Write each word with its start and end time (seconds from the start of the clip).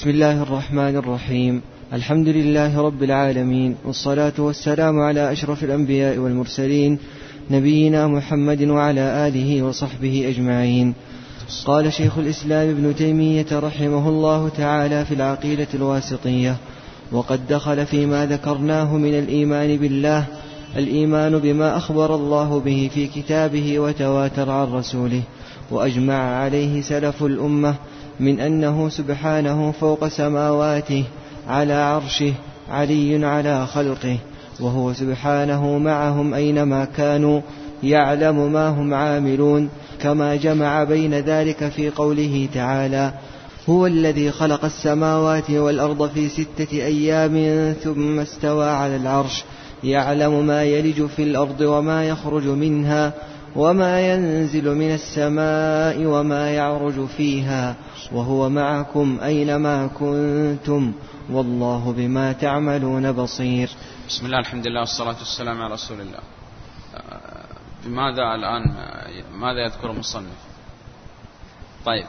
بسم 0.00 0.10
الله 0.10 0.42
الرحمن 0.42 0.96
الرحيم. 0.96 1.62
الحمد 1.92 2.28
لله 2.28 2.80
رب 2.80 3.02
العالمين 3.02 3.76
والصلاة 3.84 4.32
والسلام 4.38 5.00
على 5.00 5.32
أشرف 5.32 5.64
الأنبياء 5.64 6.18
والمرسلين 6.18 6.98
نبينا 7.50 8.06
محمد 8.06 8.62
وعلى 8.62 9.28
آله 9.28 9.62
وصحبه 9.62 10.28
أجمعين. 10.28 10.94
قال 11.64 11.92
شيخ 11.92 12.18
الإسلام 12.18 12.68
ابن 12.68 12.96
تيمية 12.96 13.46
رحمه 13.52 14.08
الله 14.08 14.48
تعالى 14.48 15.04
في 15.04 15.14
العقيدة 15.14 15.68
الواسطية 15.74 16.56
وقد 17.12 17.40
دخل 17.48 17.86
فيما 17.86 18.26
ذكرناه 18.26 18.96
من 18.96 19.18
الإيمان 19.18 19.76
بالله 19.76 20.24
الإيمان 20.76 21.38
بما 21.38 21.76
أخبر 21.76 22.14
الله 22.14 22.60
به 22.60 22.90
في 22.94 23.06
كتابه 23.06 23.78
وتواتر 23.78 24.50
عن 24.50 24.66
رسوله 24.66 25.22
وأجمع 25.70 26.14
عليه 26.14 26.80
سلف 26.80 27.22
الأمة 27.22 27.74
من 28.20 28.40
أنه 28.40 28.88
سبحانه 28.88 29.72
فوق 29.72 30.08
سماواته 30.08 31.04
على 31.48 31.72
عرشه 31.72 32.32
علي 32.70 33.26
على 33.26 33.66
خلقه 33.66 34.16
وهو 34.60 34.92
سبحانه 34.92 35.78
معهم 35.78 36.34
أينما 36.34 36.84
كانوا 36.84 37.40
يعلم 37.82 38.52
ما 38.52 38.68
هم 38.68 38.94
عاملون 38.94 39.68
كما 40.02 40.36
جمع 40.36 40.84
بين 40.84 41.14
ذلك 41.14 41.68
في 41.68 41.90
قوله 41.90 42.48
تعالى 42.54 43.12
هو 43.68 43.86
الذي 43.86 44.30
خلق 44.30 44.64
السماوات 44.64 45.50
والأرض 45.50 46.10
في 46.10 46.28
ستة 46.28 46.72
أيام 46.72 47.74
ثم 47.82 48.20
استوى 48.20 48.68
على 48.68 48.96
العرش 48.96 49.44
يعلم 49.84 50.46
ما 50.46 50.64
يلج 50.64 51.06
في 51.06 51.22
الأرض 51.22 51.60
وما 51.60 52.08
يخرج 52.08 52.46
منها 52.46 53.12
وما 53.56 54.00
ينزل 54.00 54.74
من 54.74 54.94
السماء 54.94 56.04
وما 56.04 56.50
يعرج 56.50 57.06
فيها 57.06 57.76
وهو 58.12 58.48
معكم 58.48 59.18
أينما 59.22 59.86
كنتم 59.86 60.92
والله 61.30 61.92
بما 61.92 62.32
تعملون 62.32 63.12
بصير. 63.12 63.70
بسم 64.08 64.26
الله 64.26 64.38
الحمد 64.38 64.66
لله 64.66 64.80
والصلاة 64.80 65.18
والسلام 65.18 65.62
على 65.62 65.74
رسول 65.74 66.00
الله. 66.00 66.20
بماذا 67.84 68.34
الآن 68.34 68.62
ماذا 69.32 69.64
يذكر 69.64 69.90
المصنف؟ 69.90 70.38
طيب 71.86 72.06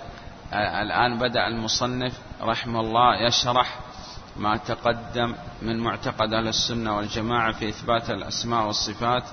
الآن 0.53 1.17
بدأ 1.17 1.48
المصنف 1.48 2.14
رحمه 2.42 2.80
الله 2.80 3.28
يشرح 3.28 3.80
ما 4.38 4.58
تقدم 4.58 5.36
من 5.61 5.80
معتقد 5.80 6.33
أهل 6.33 6.48
السنة 6.48 6.98
والجماعة 6.98 7.52
في 7.52 7.70
إثبات 7.70 8.09
الأسماء 8.09 8.67
والصفات 8.67 9.23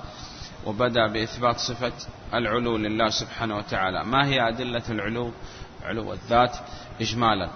وبدأ 0.66 1.06
بإثبات 1.06 1.58
صفة 1.58 1.92
العلو 2.34 2.76
لله 2.76 3.08
سبحانه 3.08 3.56
وتعالى. 3.56 4.04
ما 4.04 4.26
هي 4.26 4.48
أدلة 4.48 4.82
العلو؟ 4.90 5.32
علو 5.84 6.12
الذات 6.12 6.56
إجمالا. 7.00 7.50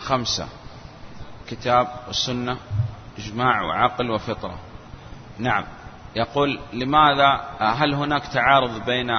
خمسة. 0.00 0.48
كتاب 1.48 1.88
والسنة 2.06 2.56
إجماع 3.18 3.62
وعقل 3.62 4.10
وفطرة. 4.10 4.58
نعم. 5.38 5.64
يقول 6.16 6.60
لماذا؟ 6.72 7.40
هل 7.58 7.94
هناك 7.94 8.26
تعارض 8.26 8.84
بين 8.84 9.10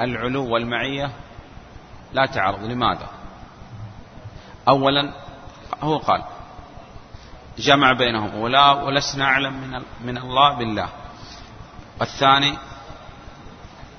العلو 0.00 0.46
والمعية؟ 0.46 1.10
لا 2.12 2.26
تعارض. 2.26 2.64
لماذا؟ 2.64 3.08
أولا 4.68 5.12
هو 5.82 5.96
قال 5.98 6.24
جمع 7.58 7.92
بينهم. 7.92 8.34
ولا 8.34 8.72
ولسنا 8.72 9.24
أعلم 9.24 9.52
من, 9.52 9.82
من 10.04 10.18
الله 10.18 10.54
بالله. 10.58 10.88
والثاني 12.00 12.58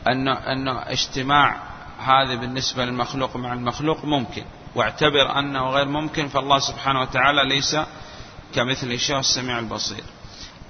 أنه, 0.07 0.33
أنه 0.33 0.81
اجتماع 0.81 1.57
هذا 1.99 2.35
بالنسبة 2.35 2.85
للمخلوق 2.85 3.35
مع 3.35 3.53
المخلوق 3.53 4.05
ممكن. 4.05 4.45
واعتبر 4.75 5.39
أنه 5.39 5.69
غير 5.69 5.87
ممكن 5.87 6.27
فالله 6.27 6.59
سبحانه 6.59 7.01
وتعالى 7.01 7.43
ليس 7.45 7.77
كمثل 8.55 8.99
شيء 8.99 9.19
السميع 9.19 9.59
البصير. 9.59 10.03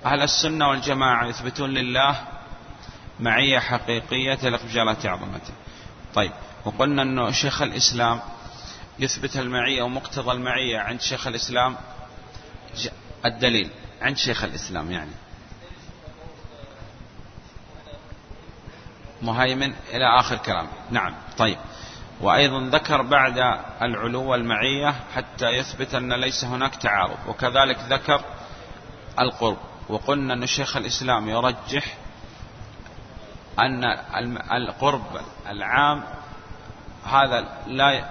أهل 0.06 0.22
السنة 0.22 0.70
والجماعة 0.70 1.28
يثبتون 1.28 1.70
لله 1.70 2.16
معية 3.20 3.60
حقيقية 3.60 4.34
تلق 4.34 4.64
بجلالة 4.64 5.10
عظمته. 5.10 5.54
طيب 6.16 6.32
وقلنا 6.66 7.02
أنه 7.02 7.32
شيخ 7.32 7.62
الإسلام 7.62 8.20
يثبت 9.00 9.38
المعية 9.38 9.82
ومقتضى 9.82 10.32
المعية 10.32 10.80
عند 10.80 11.02
شيخ 11.02 11.28
الإسلام. 11.28 11.76
الدليل 13.26 13.70
عند 14.02 14.18
شيخ 14.18 14.44
الإسلام 14.44 14.92
يعني. 14.92 15.12
مهيمن 19.22 19.74
إلى 19.94 20.20
آخر 20.20 20.38
كلام. 20.38 20.68
نعم. 20.92 21.14
طيب. 21.38 21.58
وأيضا 22.22 22.60
ذكر 22.60 23.02
بعد 23.02 23.38
العلو 23.82 24.24
والمعية 24.24 24.96
حتى 25.16 25.50
يثبت 25.50 25.96
أن 25.96 26.14
ليس 26.14 26.44
هناك 26.44 26.76
تعارض. 26.76 27.18
وكذلك 27.28 27.80
ذكر 27.90 28.22
القرب. 29.20 29.58
وقلنا 29.90 30.34
أن 30.34 30.46
شيخ 30.46 30.78
الإسلام 30.78 31.30
يرجح 31.30 31.98
أن 33.60 33.84
القرب 34.52 35.22
العام 35.50 36.04
هذا 37.06 37.48
لا 37.68 38.10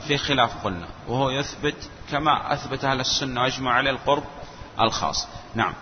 في 0.00 0.18
خلاف 0.18 0.64
قلنا. 0.64 0.86
وهو 1.08 1.30
يثبت 1.30 1.90
كما 2.10 2.52
أثبت 2.52 2.84
أهل 2.84 3.00
السنة 3.00 3.42
وأجمع 3.42 3.72
عليه 3.72 3.90
القرب 3.90 4.24
الخاص. 4.80 5.28
نعم. 5.54 5.74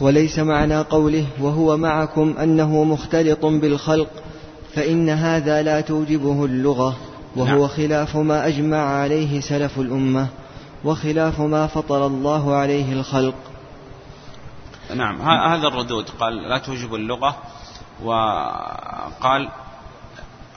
وليس 0.00 0.38
معنى 0.38 0.80
قوله 0.80 1.26
وهو 1.40 1.76
معكم 1.76 2.34
أنه 2.38 2.84
مختلط 2.84 3.46
بالخلق 3.46 4.08
فإن 4.74 5.10
هذا 5.10 5.62
لا 5.62 5.80
توجبه 5.80 6.44
اللغة 6.44 6.96
وهو 7.36 7.46
نعم. 7.46 7.68
خلاف 7.68 8.16
ما 8.16 8.46
أجمع 8.46 8.78
عليه 8.78 9.40
سلف 9.40 9.78
الأمة 9.78 10.28
وخلاف 10.84 11.40
ما 11.40 11.66
فطر 11.66 12.06
الله 12.06 12.54
عليه 12.54 12.92
الخلق. 12.92 13.34
نعم 14.94 15.22
هذا 15.22 15.68
الردود 15.68 16.08
قال 16.08 16.48
لا 16.48 16.58
توجب 16.58 16.94
اللغة 16.94 17.36
وقال 18.04 19.48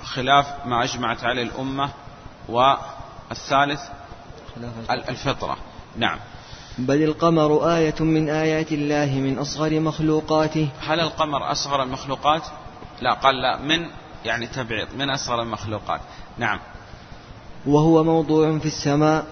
خلاف 0.03 0.45
ما 0.65 0.83
أجمعت 0.83 1.23
عليه 1.23 1.43
الأمة 1.43 1.89
والثالث 2.49 3.81
الفطرة. 4.89 5.57
نعم. 5.97 6.19
بل 6.77 7.03
القمر 7.03 7.75
آية 7.75 7.95
من 7.99 8.29
آيات 8.29 8.71
الله 8.71 9.19
من 9.19 9.37
أصغر 9.37 9.79
مخلوقاته. 9.79 10.67
هل 10.79 10.99
القمر 10.99 11.51
أصغر 11.51 11.83
المخلوقات 11.83 12.41
لا 13.01 13.13
قال 13.13 13.41
لا 13.41 13.57
من 13.57 13.85
يعني 14.25 14.47
تبعيض 14.47 14.87
من 14.97 15.09
أصغر 15.09 15.41
المخلوقات 15.41 16.01
نعم. 16.37 16.59
وهو 17.65 18.03
موضوع 18.03 18.59
في 18.59 18.65
السماء 18.65 19.25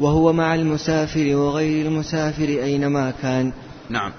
وهو 0.00 0.32
مع 0.32 0.54
المسافر 0.54 1.36
وغير 1.36 1.86
المسافر 1.86 2.48
أينما 2.48 3.10
كان. 3.22 3.52
نعم. 3.88 4.12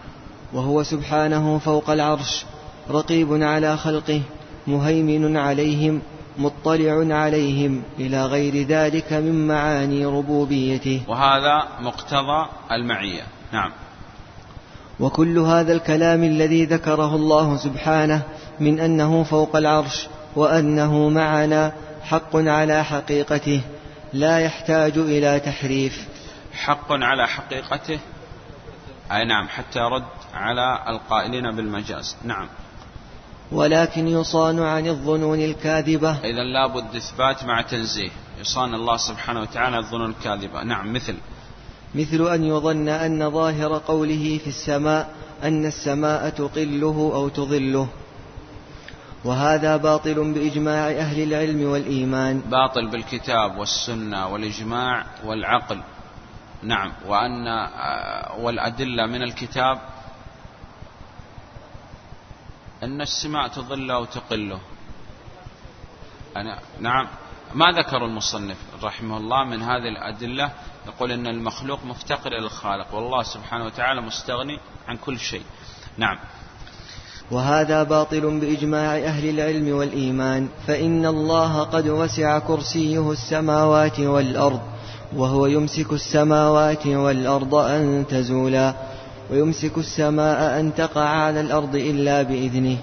وهو 0.54 0.84
سبحانه 0.84 1.58
فوق 1.58 1.90
العرش 1.90 2.46
رقيب 2.90 3.44
على 3.44 3.78
خلقه 3.78 4.22
مهيمن 4.68 5.38
عليهم 5.38 6.02
مطلع 6.42 7.16
عليهم 7.16 7.84
إلى 8.00 8.26
غير 8.26 8.68
ذلك 8.68 9.14
من 9.14 9.48
معاني 9.48 10.06
ربوبيته. 10.06 11.02
وهذا 11.08 11.68
مقتضى 11.80 12.50
المعية. 12.72 13.24
نعم. 13.52 13.72
وكل 15.00 15.40
هذا 15.40 15.74
الكلام 15.74 16.24
الذي 16.24 16.66
ذكره 16.66 17.16
الله 17.16 17.58
سبحانه 17.58 18.22
من 18.60 18.80
أنه 18.80 19.24
فوق 19.24 19.56
العرش 19.56 20.08
وأنه 20.36 21.10
معنا 21.10 21.74
حق 22.04 22.36
على 22.36 22.84
حقيقته 22.84 23.62
لا 24.14 24.40
يحتاج 24.40 24.98
إلى 24.98 25.40
تحريف. 25.40 26.08
حق 26.54 26.92
على 26.92 27.28
حقيقته؟ 27.28 28.00
أي 29.12 29.26
نعم 29.26 29.48
حتى 29.48 29.80
يرد 29.80 30.04
على 30.34 30.80
القائلين 30.88 31.56
بالمجاز. 31.56 32.16
نعم. 32.24 32.48
ولكن 33.52 34.08
يصان 34.08 34.60
عن 34.60 34.88
الظنون 34.88 35.42
الكاذبة. 35.42 36.12
إذا 36.12 36.44
لابد 36.44 36.96
إثبات 36.96 37.44
مع 37.44 37.62
تنزيه. 37.62 38.10
يصان 38.40 38.74
الله 38.74 38.98
سبحانه 38.98 39.42
وتعالى 39.42 39.78
الظنون 39.78 40.10
الكاذبة. 40.10 40.64
نعم 40.64 40.94
مثل. 40.94 41.16
مثل 41.96 42.28
أن 42.34 42.44
يظن 42.44 42.90
أن 42.90 43.32
ظاهر 43.32 43.78
قوله 43.78 44.40
في 44.44 44.48
السماء 44.48 45.10
أن 45.44 45.66
السماء 45.66 46.30
تقله 46.30 47.12
أو 47.14 47.30
تظله. 47.30 47.88
وهذا 49.26 49.78
باطل 49.78 50.34
بإجماع 50.34 50.88
أهل 50.90 51.24
العلم 51.24 51.70
والإيمان. 51.70 52.40
باطل 52.40 52.88
بالكتاب 52.88 53.58
والسنة 53.58 54.28
والإجماع 54.28 55.06
والعقل. 55.26 55.82
نعم 56.64 56.92
وأن 57.08 57.48
آه، 57.48 58.36
والأدلة 58.40 59.06
من 59.06 59.24
الكتاب 59.24 59.78
أن 62.84 63.02
السماء 63.02 63.48
تظله 63.48 63.96
أو 63.96 64.06
تقله. 64.06 64.60
أنا 66.38 66.60
نعم. 66.80 67.08
ما 67.54 67.72
ذكر 67.72 68.06
المصنف 68.06 68.58
رحمه 68.84 69.18
الله 69.18 69.44
من 69.44 69.62
هذه 69.62 69.88
الأدلة 69.90 70.52
يقول 70.88 71.12
أن 71.12 71.28
المخلوق 71.28 71.86
مفتقر 71.86 72.28
إلى 72.28 72.46
الخالق 72.46 72.94
والله 72.94 73.24
سبحانه 73.24 73.66
وتعالى 73.66 74.02
مستغني 74.02 74.60
عن 74.88 74.98
كل 74.98 75.20
شيء. 75.20 75.44
نعم. 75.98 76.18
وهذا 77.32 77.84
باطل 77.84 78.40
بإجماع 78.40 78.98
أهل 78.98 79.30
العلم 79.30 79.76
والإيمان 79.76 80.50
فإن 80.68 81.06
الله 81.06 81.64
قد 81.64 81.88
وسع 81.88 82.40
كرسيه 82.40 83.12
السماوات 83.12 84.00
والأرض 84.00 84.62
وهو 85.16 85.46
يمسك 85.46 85.94
السماوات 85.94 86.88
والأرض 86.88 87.56
أن 87.56 88.06
تزولا. 88.10 88.91
ويمسك 89.32 89.78
السماء 89.78 90.60
أن 90.60 90.72
تقع 90.78 91.02
على 91.02 91.42
الأرض 91.42 91.76
إلا 91.76 92.22
بإذنه. 92.22 92.78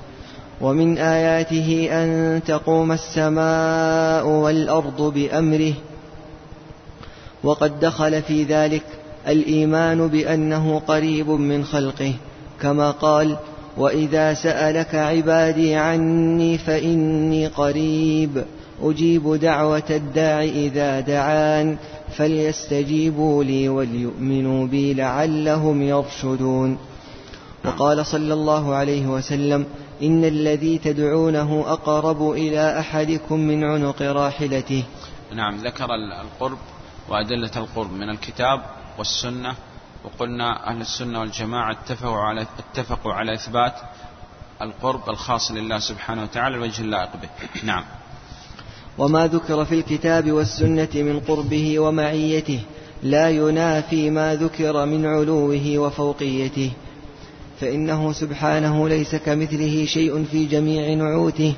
ومن 0.60 0.98
آياته 0.98 1.88
أن 1.92 2.40
تقوم 2.46 2.92
السماء 2.92 4.26
والأرض 4.26 5.02
بأمره. 5.14 5.72
وقد 7.44 7.80
دخل 7.80 8.22
في 8.22 8.44
ذلك 8.44 8.82
الإيمان 9.28 10.08
بأنه 10.08 10.78
قريب 10.78 11.30
من 11.30 11.64
خلقه. 11.64 12.14
كما 12.62 12.90
قال 12.90 13.36
وإذا 13.76 14.34
سألك 14.34 14.94
عبادي 14.94 15.74
عني 15.74 16.58
فإني 16.58 17.46
قريب. 17.46 18.44
أجيب 18.82 19.34
دعوة 19.34 19.90
الداع 19.90 20.42
إذا 20.42 21.00
دعان. 21.00 21.76
فليستجيبوا 22.16 23.44
لي 23.44 23.68
وليؤمنوا 23.68 24.66
بي 24.66 24.94
لعلهم 24.94 25.82
يرشدون. 25.82 26.78
وقال 27.64 28.06
صلى 28.06 28.34
الله 28.34 28.74
عليه 28.74 29.06
وسلم 29.06 29.66
إن 30.02 30.24
الذي 30.24 30.78
تدعونه 30.78 31.64
أقرب 31.66 32.30
إلى 32.30 32.80
أحدكم 32.80 33.40
من 33.40 33.64
عنق 33.64 34.02
راحلته. 34.02 34.84
نعم 35.34 35.56
ذكر 35.56 35.88
القرب 36.22 36.58
وأدلة 37.08 37.50
القرب 37.56 37.92
من 37.92 38.10
الكتاب 38.10 38.62
والسنة 38.98 39.54
وقلنا 40.04 40.70
أهل 40.70 40.80
السنة 40.80 41.20
والجماعة 41.20 41.72
اتفقوا 41.72 42.18
على 42.18 42.46
اتفقوا 42.58 43.12
على 43.12 43.34
إثبات 43.34 43.74
القرب 44.62 45.10
الخاص 45.10 45.50
لله 45.50 45.78
سبحانه 45.78 46.22
وتعالى 46.22 46.56
الوجه 46.56 46.82
اللائق 46.82 47.10
به. 47.16 47.28
نعم. 47.64 47.84
وما 48.98 49.26
ذكر 49.26 49.64
في 49.64 49.74
الكتاب 49.74 50.32
والسنة 50.32 50.88
من 50.94 51.20
قربه 51.20 51.78
ومعيته 51.78 52.60
لا 53.02 53.30
ينافي 53.30 54.10
ما 54.10 54.34
ذكر 54.34 54.86
من 54.86 55.06
علوه 55.06 55.78
وفوقيته. 55.78 56.70
فإنه 57.60 58.12
سبحانه 58.12 58.88
ليس 58.88 59.14
كمثله 59.14 59.84
شيء 59.84 60.24
في 60.24 60.44
جميع 60.44 60.94
نعوته 60.94 61.54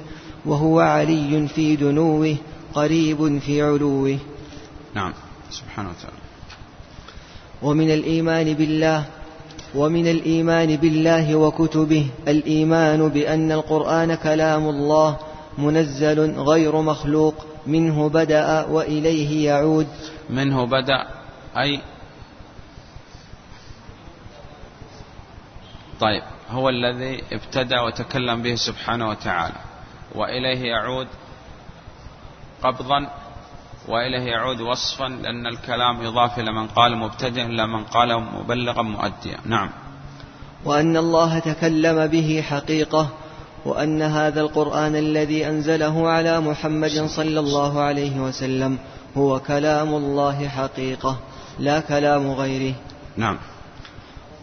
وهو 0.46 0.80
علي 0.80 1.48
في 1.48 1.76
دنوه 1.76 2.36
قريب 2.74 3.38
في 3.38 3.62
علوه. 3.62 4.18
نعم 4.94 5.12
سبحانه 5.50 5.88
وتعالى. 5.88 6.16
ومن 7.62 7.90
الإيمان 7.90 8.54
بالله 8.54 9.04
ومن 9.74 10.06
الإيمان 10.06 10.76
بالله 10.76 11.36
وكتبه 11.36 12.06
الإيمان 12.28 13.08
بأن 13.08 13.52
القرآن 13.52 14.14
كلام 14.14 14.68
الله 14.68 15.16
منزل 15.58 16.40
غير 16.40 16.80
مخلوق 16.80 17.46
منه 17.66 18.08
بدأ 18.08 18.64
وإليه 18.64 19.46
يعود. 19.46 19.88
منه 20.30 20.66
بدأ 20.66 21.08
أي 21.58 21.80
طيب 26.00 26.22
هو 26.50 26.68
الذي 26.68 27.22
ابتدأ 27.32 27.80
وتكلم 27.80 28.42
به 28.42 28.54
سبحانه 28.54 29.08
وتعالى. 29.08 29.60
وإليه 30.14 30.62
يعود 30.62 31.06
قبضا 32.62 33.10
وإليه 33.88 34.24
يعود 34.30 34.60
وصفا 34.60 35.04
لأن 35.04 35.46
الكلام 35.46 36.02
يضاف 36.02 36.38
إلى 36.38 36.52
من 36.52 36.66
قال 36.66 36.96
مبتدئ 36.96 37.42
إلى 37.42 37.66
من 37.66 37.84
قال 37.84 38.22
مبلغا 38.22 38.82
مؤديا. 38.82 39.38
نعم. 39.44 39.70
وأن 40.64 40.96
الله 40.96 41.38
تكلم 41.38 42.06
به 42.06 42.44
حقيقة 42.48 43.08
وأن 43.64 44.02
هذا 44.02 44.40
القرآن 44.40 44.96
الذي 44.96 45.48
أنزله 45.48 46.08
على 46.08 46.40
محمد 46.40 47.06
صلى 47.06 47.40
الله 47.40 47.80
عليه 47.80 48.20
وسلم 48.20 48.78
هو 49.16 49.40
كلام 49.40 49.94
الله 49.94 50.48
حقيقة 50.48 51.16
لا 51.58 51.80
كلام 51.80 52.30
غيره. 52.30 52.74
نعم. 53.16 53.38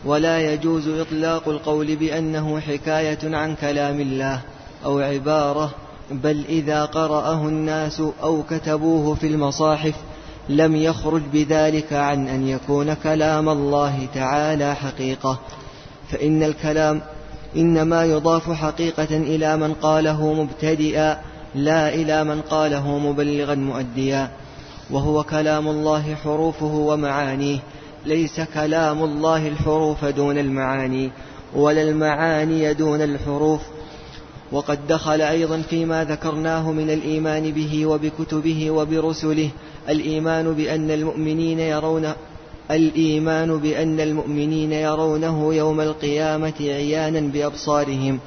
ولا 0.05 0.53
يجوز 0.53 0.87
إطلاق 0.87 1.49
القول 1.49 1.95
بأنه 1.95 2.59
حكاية 2.59 3.35
عن 3.35 3.55
كلام 3.55 3.99
الله 3.99 4.41
أو 4.85 4.99
عبارة 4.99 5.71
بل 6.11 6.45
إذا 6.49 6.85
قرأه 6.85 7.41
الناس 7.47 8.01
أو 8.23 8.43
كتبوه 8.43 9.15
في 9.15 9.27
المصاحف 9.27 9.95
لم 10.49 10.75
يخرج 10.75 11.21
بذلك 11.33 11.93
عن 11.93 12.27
أن 12.27 12.47
يكون 12.47 12.93
كلام 12.93 13.49
الله 13.49 14.07
تعالى 14.13 14.75
حقيقة. 14.75 15.39
فإن 16.11 16.43
الكلام 16.43 17.01
إنما 17.57 18.05
يضاف 18.05 18.51
حقيقة 18.51 19.17
إلى 19.17 19.57
من 19.57 19.73
قاله 19.73 20.33
مبتدئا 20.33 21.17
لا 21.55 21.93
إلى 21.93 22.23
من 22.23 22.41
قاله 22.41 22.99
مبلغا 22.99 23.55
مؤديا. 23.55 24.31
وهو 24.91 25.23
كلام 25.23 25.67
الله 25.67 26.15
حروفه 26.15 26.75
ومعانيه 26.75 27.59
ليس 28.05 28.41
كلام 28.53 29.03
الله 29.03 29.47
الحروف 29.47 30.05
دون 30.05 30.37
المعاني 30.37 31.11
ولا 31.55 31.81
المعاني 31.81 32.73
دون 32.73 33.01
الحروف. 33.01 33.61
وقد 34.51 34.87
دخل 34.87 35.21
أيضا 35.21 35.61
فيما 35.61 36.03
ذكرناه 36.03 36.71
من 36.71 36.89
الإيمان 36.89 37.51
به 37.51 37.85
وبكتبه 37.85 38.71
وبرسله 38.71 39.49
الإيمان 39.89 40.53
بأن 40.53 40.91
المؤمنين 40.91 41.59
يرون 41.59 42.13
الإيمان 42.71 43.57
بأن 43.57 43.99
المؤمنين 43.99 44.71
يرونه 44.71 45.53
يوم 45.53 45.81
القيامة 45.81 46.53
عيانا 46.59 47.19
بأبصارهم 47.19 48.19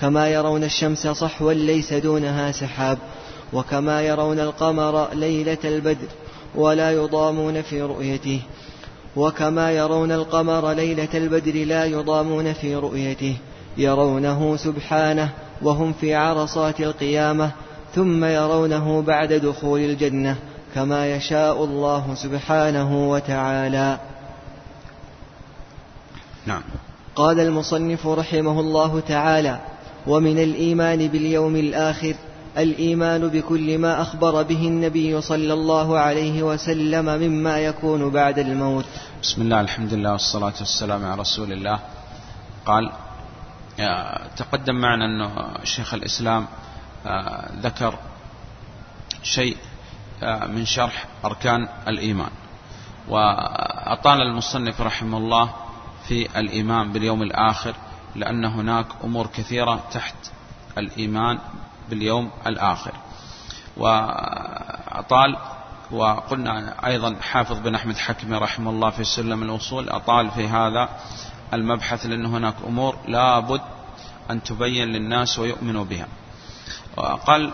كما 0.00 0.28
يرون 0.28 0.64
الشمس 0.64 1.06
صحوا 1.06 1.52
ليس 1.52 1.92
دونها 1.92 2.52
سحاب 2.52 2.98
وكما 3.52 4.02
يرون 4.02 4.40
القمر 4.40 5.08
ليلة 5.14 5.58
البدر 5.64 6.08
ولا 6.54 6.90
يضامون 6.90 7.62
في 7.62 7.82
رؤيته 7.82 8.40
وكما 9.16 9.72
يرون 9.72 10.12
القمر 10.12 10.72
ليلة 10.72 11.08
البدر 11.14 11.64
لا 11.64 11.84
يضامون 11.84 12.52
في 12.52 12.74
رؤيته 12.74 13.36
يرونه 13.78 14.56
سبحانه 14.56 15.28
وهم 15.62 15.92
في 15.92 16.14
عرصات 16.14 16.80
القيامة 16.80 17.50
ثم 17.94 18.24
يرونه 18.24 19.02
بعد 19.02 19.32
دخول 19.32 19.80
الجنة. 19.80 20.36
كما 20.76 21.16
يشاء 21.16 21.64
الله 21.64 22.14
سبحانه 22.14 23.10
وتعالى. 23.10 23.98
نعم. 26.46 26.62
قال 27.14 27.40
المصنف 27.40 28.06
رحمه 28.06 28.60
الله 28.60 29.00
تعالى 29.00 29.60
ومن 30.06 30.38
الإيمان 30.38 31.08
باليوم 31.08 31.56
الآخر 31.56 32.14
الإيمان 32.58 33.28
بكل 33.28 33.78
ما 33.78 34.02
أخبر 34.02 34.42
به 34.42 34.68
النبي 34.68 35.20
صلى 35.20 35.52
الله 35.52 35.98
عليه 35.98 36.42
وسلم 36.42 37.04
مما 37.04 37.58
يكون 37.58 38.10
بعد 38.10 38.38
الموت. 38.38 38.84
بسم 39.22 39.42
الله 39.42 39.60
الحمد 39.60 39.94
لله 39.94 40.12
والصلاة 40.12 40.54
والسلام 40.60 41.04
على 41.04 41.20
رسول 41.20 41.52
الله. 41.52 41.78
قال 42.66 42.92
تقدم 44.36 44.74
معنا 44.74 45.04
أنه 45.04 45.64
شيخ 45.64 45.94
الإسلام 45.94 46.46
آه، 47.06 47.50
ذكر 47.62 47.94
شيء 49.22 49.56
آه، 49.56 49.65
من 50.22 50.64
شرح 50.64 51.04
أركان 51.24 51.68
الإيمان. 51.88 52.30
وأطال 53.08 54.20
المصنف 54.22 54.80
رحمه 54.80 55.18
الله 55.18 55.54
في 56.08 56.38
الإيمان 56.40 56.92
باليوم 56.92 57.22
الآخر 57.22 57.74
لأن 58.14 58.44
هناك 58.44 58.86
أمور 59.04 59.26
كثيرة 59.26 59.84
تحت 59.92 60.14
الإيمان 60.78 61.38
باليوم 61.90 62.30
الآخر. 62.46 62.92
وأطال 63.76 65.36
وقلنا 65.90 66.86
أيضا 66.86 67.16
حافظ 67.20 67.58
بن 67.58 67.74
أحمد 67.74 67.96
حكمي 67.96 68.36
رحمه 68.36 68.70
الله 68.70 68.90
في 68.90 69.04
سلم 69.04 69.42
الوصول 69.42 69.88
أطال 69.88 70.30
في 70.30 70.48
هذا 70.48 70.88
المبحث 71.52 72.06
لأن 72.06 72.26
هناك 72.26 72.54
أمور 72.66 72.96
لابد 73.08 73.60
أن 74.30 74.42
تبين 74.42 74.88
للناس 74.88 75.38
ويؤمنوا 75.38 75.84
بها. 75.84 76.06
وقال 76.96 77.52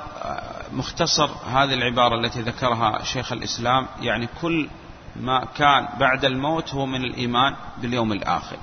مختصر 0.73 1.31
هذه 1.47 1.75
العبارة 1.75 2.15
التي 2.15 2.41
ذكرها 2.41 3.05
شيخ 3.05 3.33
الإسلام 3.33 3.87
يعني 4.01 4.29
كل 4.41 4.69
ما 5.17 5.45
كان 5.45 5.89
بعد 6.01 6.25
الموت 6.25 6.75
هو 6.75 6.87
من 6.87 7.05
الإيمان 7.05 7.55
باليوم 7.79 8.13
الآخر. 8.13 8.57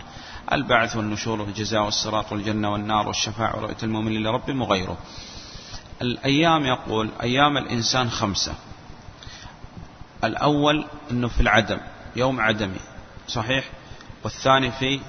البعث 0.53 0.95
والنشور 0.95 1.41
والجزاء 1.41 1.81
والصراط 1.83 2.31
والجنة 2.31 2.71
والنار 2.71 3.07
والشفاعة 3.07 3.57
ورؤية 3.57 3.77
المؤمنين 3.83 4.23
لربهم 4.23 4.61
وغيره. 4.61 4.97
الأيام 6.01 6.65
يقول 6.65 7.09
أيام 7.21 7.57
الإنسان 7.57 8.09
خمسة. 8.09 8.53
الأول 10.23 10.85
أنه 11.11 11.27
في 11.27 11.39
العدم 11.41 11.77
يوم 12.15 12.41
عدمي 12.41 12.79
صحيح؟ 13.27 13.65
والثاني 14.23 14.71
في 14.71 14.99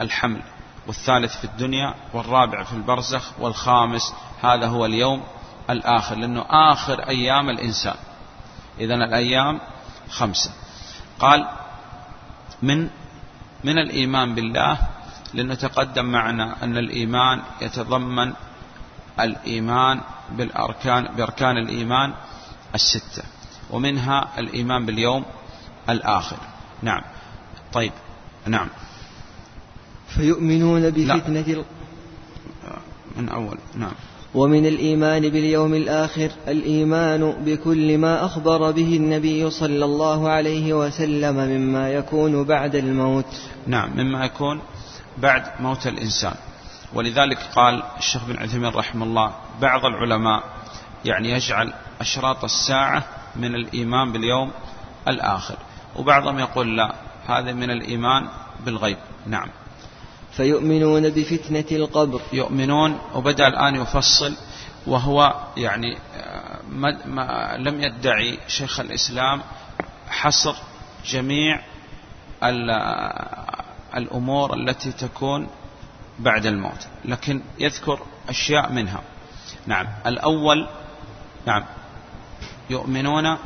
الحمل. 0.00 0.42
والثالث 0.86 1.36
في 1.36 1.44
الدنيا 1.44 1.94
والرابع 2.12 2.62
في 2.62 2.72
البرزخ 2.72 3.32
والخامس 3.38 4.14
هذا 4.42 4.66
هو 4.66 4.86
اليوم 4.86 5.22
الآخر 5.70 6.16
لأنه 6.16 6.44
آخر 6.50 7.08
أيام 7.08 7.50
الإنسان. 7.50 7.96
إذا 8.80 8.94
الأيام 8.94 9.60
خمسة. 10.10 10.50
قال 11.18 11.48
من 12.62 12.88
من 13.64 13.78
الإيمان 13.78 14.34
بالله 14.34 14.78
لأنه 15.34 15.54
تقدم 15.54 16.04
معنا 16.04 16.56
أن 16.62 16.76
الإيمان 16.76 17.42
يتضمن 17.60 18.32
الإيمان 19.20 20.00
بالأركان 20.30 21.16
بأركان 21.16 21.56
الإيمان 21.58 22.14
الستة 22.74 23.22
ومنها 23.70 24.28
الإيمان 24.38 24.86
باليوم 24.86 25.24
الآخر. 25.88 26.36
نعم. 26.82 27.02
طيب. 27.72 27.92
نعم. 28.46 28.68
فيؤمنون 30.16 30.90
بفتنة 30.90 31.64
من 33.16 33.28
أول. 33.28 33.58
نعم. 33.74 33.92
ومن 34.34 34.66
الإيمان 34.66 35.22
باليوم 35.22 35.74
الآخر 35.74 36.30
الإيمان 36.48 37.36
بكل 37.44 37.98
ما 37.98 38.24
أخبر 38.24 38.70
به 38.70 38.96
النبي 38.96 39.50
صلى 39.50 39.84
الله 39.84 40.28
عليه 40.28 40.74
وسلم 40.74 41.36
مما 41.36 41.90
يكون 41.90 42.44
بعد 42.44 42.74
الموت. 42.74 43.34
نعم 43.66 43.90
مما 43.96 44.24
يكون 44.24 44.60
بعد 45.18 45.42
موت 45.60 45.86
الإنسان. 45.86 46.34
ولذلك 46.94 47.38
قال 47.54 47.82
الشيخ 47.98 48.24
بن 48.24 48.36
عثيمين 48.38 48.70
رحمه 48.70 49.04
الله 49.06 49.32
بعض 49.60 49.84
العلماء 49.84 50.42
يعني 51.04 51.30
يجعل 51.30 51.72
أشراط 52.00 52.44
الساعة 52.44 53.04
من 53.36 53.54
الإيمان 53.54 54.12
باليوم 54.12 54.50
الآخر 55.08 55.56
وبعضهم 55.96 56.38
يقول 56.38 56.76
لا 56.76 56.94
هذا 57.26 57.52
من 57.52 57.70
الإيمان 57.70 58.28
بالغيب. 58.64 58.96
نعم. 59.26 59.48
فيؤمنون 60.36 61.08
بفتنة 61.10 61.64
القبر. 61.72 62.20
يؤمنون 62.32 62.98
وبدأ 63.14 63.48
الآن 63.48 63.74
يفصل 63.74 64.36
وهو 64.86 65.34
يعني 65.56 65.98
ما 66.70 67.06
ما 67.06 67.56
لم 67.58 67.80
يدعي 67.80 68.38
شيخ 68.48 68.80
الإسلام 68.80 69.42
حصر 70.08 70.54
جميع 71.06 71.60
الأمور 73.96 74.54
التي 74.54 74.92
تكون 74.92 75.48
بعد 76.18 76.46
الموت. 76.46 76.86
لكن 77.04 77.42
يذكر 77.58 78.00
أشياء 78.28 78.72
منها. 78.72 79.02
نعم. 79.66 79.86
الأول 80.06 80.68
نعم. 81.46 81.64
يؤمنون. 82.70 83.36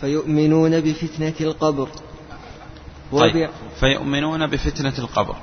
فيؤمنون 0.00 0.80
بفتنة 0.80 1.34
القبر. 1.40 1.88
طيب 3.20 3.50
فيؤمنون 3.80 4.46
بفتنة 4.46 4.94
القبر. 4.98 5.36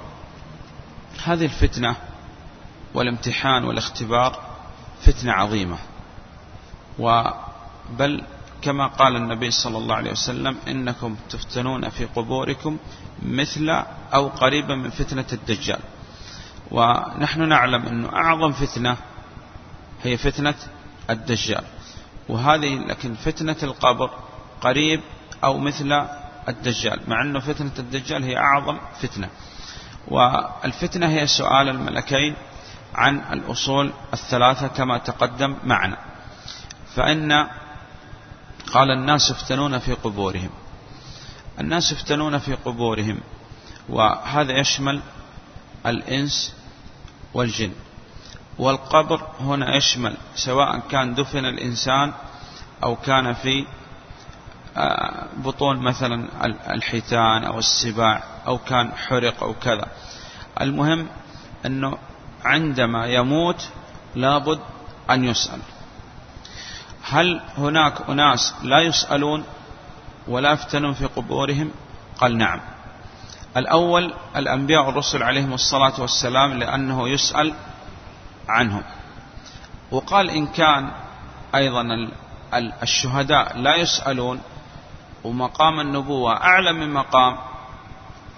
هذه 1.24 1.46
الفتنة 1.46 1.96
والامتحان 2.94 3.64
والاختبار 3.64 4.40
فتنة 5.02 5.32
عظيمة. 5.32 5.78
وبل 7.00 8.24
كما 8.62 8.88
قال 8.88 9.16
النبي 9.16 9.52
صلى 9.52 9.78
الله 9.78 9.96
عليه 9.96 10.12
وسلم 10.12 10.58
إنكم 10.68 11.16
تفتنون 11.30 11.90
في 11.90 12.06
قبوركم 12.06 12.78
مثل 13.22 13.84
أو 14.14 14.28
قريبا 14.28 14.76
من 14.76 14.90
فتنة 14.90 15.26
الدجال. 15.34 15.80
ونحن 16.72 17.48
نعلم 17.50 17.86
أن 17.86 18.06
أعظم 18.06 18.52
فتنة 18.52 18.98
هي 20.04 20.18
فتنة 20.18 20.56
الدجال. 21.10 21.64
وهذه 22.30 22.76
لكن 22.76 23.14
فتنة 23.14 23.58
القبر 23.64 24.10
قريب 24.62 25.02
أو 25.44 25.58
مثل 25.58 26.06
الدجال 26.48 27.00
مع 27.08 27.22
أنه 27.22 27.40
فتنة 27.40 27.72
الدجال 27.80 28.24
هي 28.24 28.38
أعظم 28.38 28.78
فتنة. 29.02 29.30
والفتنة 30.08 31.08
هي 31.10 31.28
سؤال 31.28 31.70
الملكين 31.70 32.36
عن 32.96 33.22
الأصول 33.34 33.92
الثلاثة 34.14 34.68
كما 34.68 34.98
تقدم 34.98 35.56
معنا. 35.64 35.98
فإن 36.96 37.48
قال 38.74 38.92
الناس 38.92 39.30
يفتنون 39.30 39.80
في 39.80 39.94
قبورهم. 39.94 40.50
الناس 41.60 41.92
يفتنون 41.92 42.38
في 42.38 42.54
قبورهم 42.54 43.20
وهذا 43.90 44.60
يشمل 44.60 45.02
الإنس 45.86 46.56
والجن. 47.34 47.72
والقبر 48.58 49.28
هنا 49.40 49.76
يشمل 49.76 50.18
سواء 50.36 50.80
كان 50.80 51.16
دفن 51.16 51.46
الإنسان 51.46 52.14
أو 52.84 52.96
كان 52.96 53.34
في 53.34 53.66
بطون 55.38 55.78
مثلا 55.80 56.28
الحيتان 56.74 57.44
أو 57.44 57.60
السباع 57.60 58.24
أو 58.48 58.58
كان 58.58 58.92
حرق 58.92 59.44
أو 59.44 59.54
كذا. 59.54 59.88
المهم 60.62 61.08
أنه 61.66 61.98
عندما 62.46 63.06
يموت 63.06 63.70
لابد 64.16 64.60
أن 65.10 65.24
يسأل. 65.24 65.60
هل 67.04 67.42
هناك 67.58 68.10
أناس 68.10 68.54
لا 68.64 68.80
يسألون 68.80 69.44
ولا 70.28 70.52
يفتنون 70.52 70.94
في 70.94 71.06
قبورهم؟ 71.06 71.72
قال 72.18 72.38
نعم. 72.38 72.62
الأول 73.58 74.14
الأنبياء 74.36 74.86
والرسل 74.86 75.24
عليهم 75.24 75.54
الصلاة 75.54 76.02
والسلام 76.02 76.54
لأنه 76.54 77.10
يسأل 77.10 77.54
عنهم. 78.50 78.84
وقال 79.92 80.30
إن 80.30 80.48
كان 80.48 80.92
أيضا 81.56 82.12
الشهداء 82.84 83.58
لا 83.58 83.76
يسألون 83.76 84.42
ومقام 85.24 85.80
النبوة 85.80 86.34
أعلى 86.38 86.74
من 86.74 86.94
مقام 86.94 87.38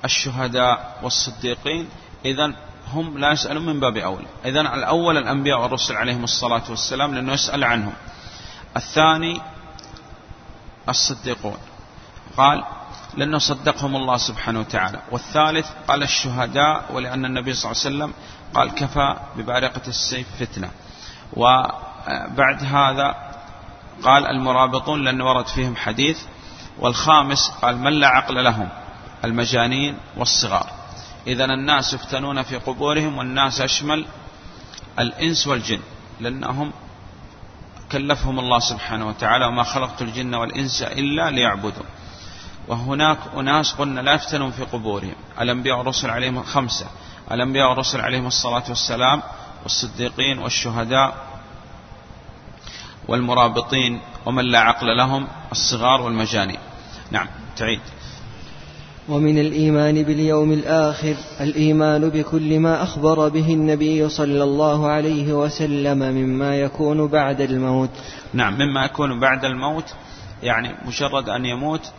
الشهداء 0.06 1.00
والصديقين 1.04 1.90
إذا 2.26 2.54
هم 2.94 3.18
لا 3.18 3.32
يسألون 3.32 3.66
من 3.66 3.80
باب 3.80 3.98
أولى. 3.98 4.28
إذا 4.46 4.62
الأول 4.62 5.18
الأنبياء 5.18 5.62
والرسل 5.62 5.96
عليهم 5.96 6.24
الصلاة 6.24 6.64
والسلام 6.70 7.16
لأنه 7.16 7.34
يسأل 7.34 7.64
عنهم. 7.64 7.94
الثاني 8.78 9.42
الصديقون. 10.90 11.58
قال 12.38 12.64
لأنه 13.18 13.38
صدقهم 13.38 13.96
الله 13.96 14.18
سبحانه 14.18 14.60
وتعالى. 14.60 15.00
والثالث 15.12 15.68
قال 15.88 16.04
الشهداء 16.04 16.86
ولأن 16.94 17.26
النبي 17.26 17.54
صلى 17.54 17.72
الله 17.72 17.82
عليه 17.86 17.96
وسلم 17.96 18.14
قال 18.54 18.72
كفى 18.76 19.16
ببارقة 19.38 19.88
السيف 19.88 20.28
فتنة. 20.40 20.70
وبعد 21.34 22.64
هذا 22.64 23.16
قال 24.04 24.28
المرابطون 24.28 25.04
لأن 25.04 25.22
ورد 25.22 25.48
فيهم 25.48 25.76
حديث 25.76 26.20
والخامس 26.80 27.50
قال 27.62 27.78
من 27.78 27.94
لا 27.94 28.08
عقل 28.08 28.44
لهم؟ 28.44 28.70
المجانين 29.26 29.98
والصغار. 30.18 30.70
إذا 31.28 31.46
الناس 31.46 31.94
يفتنون 31.94 32.44
في 32.44 32.58
قبورهم 32.58 33.18
والناس 33.18 33.62
أشمل 33.62 34.06
الإنس 35.00 35.48
والجن 35.48 35.80
لأنهم 36.20 36.72
كلفهم 37.92 38.40
الله 38.40 38.60
سبحانه 38.60 39.08
وتعالى 39.08 39.46
وما 39.46 39.64
خلقت 39.64 40.02
الجن 40.02 40.36
والإنس 40.36 40.82
إلا 40.82 41.30
ليعبدوا 41.30 41.84
وهناك 42.68 43.18
أناس 43.38 43.74
قلنا 43.74 44.02
لا 44.02 44.14
يفتنون 44.14 44.52
في 44.52 44.64
قبورهم. 44.64 45.16
الأنبياء 45.42 45.78
والرسل 45.78 46.10
عليهم 46.10 46.44
خمسة. 46.44 46.86
الأنبياء 47.32 47.70
والرسل 47.70 48.02
عليهم 48.02 48.28
الصلاة 48.28 48.64
والسلام 48.70 49.24
والصديقين 49.64 50.40
والشهداء 50.40 51.31
والمرابطين 53.12 54.00
ومن 54.26 54.46
لا 54.46 54.60
عقل 54.60 54.98
لهم 54.98 55.28
الصغار 55.52 56.02
والمجانين. 56.02 56.60
نعم 57.12 57.28
تعيد. 57.58 57.80
ومن 59.10 59.40
الإيمان 59.40 60.04
باليوم 60.04 60.52
الآخر 60.52 61.16
الإيمان 61.40 62.10
بكل 62.10 62.60
ما 62.60 62.84
أخبر 62.84 63.30
به 63.30 63.54
النبي 63.54 64.10
صلى 64.10 64.44
الله 64.44 64.88
عليه 64.88 65.34
وسلم 65.34 66.00
مما 66.00 66.56
يكون 66.56 67.08
بعد 67.08 67.42
الموت. 67.42 67.90
نعم 68.34 68.54
مما 68.54 68.86
يكون 68.86 69.20
بعد 69.20 69.46
الموت 69.46 69.94
يعني 70.44 70.76
مجرد 70.86 71.30
أن 71.30 71.46
يموت 71.46 71.92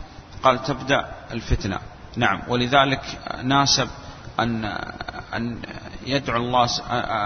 قال 0.43 0.63
تبدأ 0.63 1.05
الفتنة. 1.31 1.79
نعم 2.17 2.41
ولذلك 2.49 3.01
ناسب 3.43 3.87
أن 4.39 4.65
أن 5.33 5.57
يدعو 6.05 6.37
الله 6.37 6.67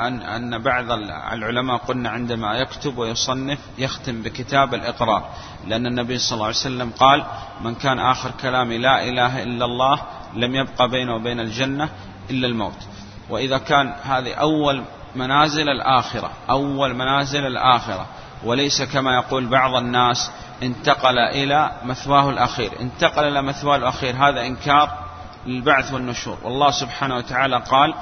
أن 0.07 0.21
أن 0.21 0.57
بعض 0.63 0.91
العلماء 1.33 1.77
قلنا 1.77 2.09
عندما 2.09 2.53
يكتب 2.53 2.97
ويصنف 2.97 3.59
يختم 3.77 4.21
بكتاب 4.21 4.73
الإقرار. 4.73 5.29
لأن 5.67 5.85
النبي 5.85 6.17
صلى 6.17 6.33
الله 6.35 6.45
عليه 6.45 6.55
وسلم 6.55 6.89
قال 6.89 7.25
من 7.61 7.75
كان 7.75 7.99
آخر 7.99 8.31
كلامي 8.31 8.77
لا 8.77 9.03
إله 9.03 9.43
إلا 9.43 9.65
الله 9.65 10.01
لم 10.33 10.55
يبقى 10.55 10.89
بينه 10.89 11.15
وبين 11.15 11.39
الجنة 11.39 11.89
إلا 12.29 12.47
الموت. 12.47 12.87
وإذا 13.29 13.57
كان 13.57 13.93
هذه 14.03 14.33
أول 14.33 14.83
منازل 15.15 15.69
الآخرة 15.69 16.31
أول 16.49 16.93
منازل 16.93 17.45
الآخرة 17.45 18.05
وليس 18.43 18.81
كما 18.81 19.15
يقول 19.15 19.45
بعض 19.45 19.75
الناس 19.75 20.31
انتقل 20.63 21.19
إلى 21.19 21.71
مثواه 21.83 22.29
الأخير. 22.29 22.71
انتقل 22.79 23.23
إلى 23.23 23.41
مثواه 23.41 23.75
الأخير 23.75 24.15
هذا 24.15 24.45
إنكار 24.45 25.07
للبعث 25.45 25.93
والنشور. 25.93 26.37
والله 26.43 26.71
سبحانه 26.71 27.15
وتعالى 27.17 27.63
قال 27.71 27.93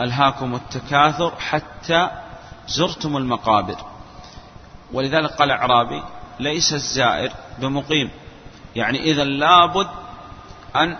ألهاكم 0.00 0.54
التكاثر 0.54 1.32
حتى 1.38 2.10
زرتم 2.66 3.16
المقابر. 3.16 3.76
ولذلك 4.92 5.30
قال 5.30 5.50
أعرابي 5.50 6.02
ليس 6.40 6.72
الزائر 6.72 7.32
بمقيم. 7.58 8.10
يعني 8.76 9.00
إذا 9.00 9.24
لابد 9.24 9.88
أن 10.76 10.96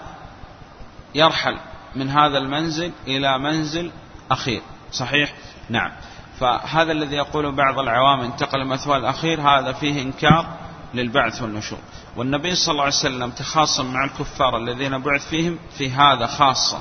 يرحل 1.15 1.59
من 1.97 2.11
هذا 2.11 2.39
المنزل 2.39 2.93
إلى 3.07 3.39
منزل 3.39 3.91
أخير. 4.31 4.63
صحيح؟ 4.93 5.33
نعم. 5.69 5.93
فهذا 6.41 6.93
الذي 6.93 7.17
يقول 7.17 7.53
بعض 7.53 7.79
العوام 7.79 8.21
انتقل 8.21 8.65
مثوى 8.65 8.97
الأخير 8.97 9.41
هذا 9.41 9.73
فيه 9.73 10.03
إنكار 10.03 10.47
للبعث 10.95 11.43
والنشور. 11.43 11.79
والنبي 12.17 12.55
صلى 12.55 12.73
الله 12.73 12.85
عليه 12.85 12.95
وسلم 12.95 13.31
تخاصم 13.31 13.93
مع 13.93 14.05
الكفار 14.05 14.57
الذين 14.57 14.99
بعث 14.99 15.29
فيهم 15.29 15.59
في 15.79 15.91
هذا 15.91 16.27
خاصة 16.27 16.79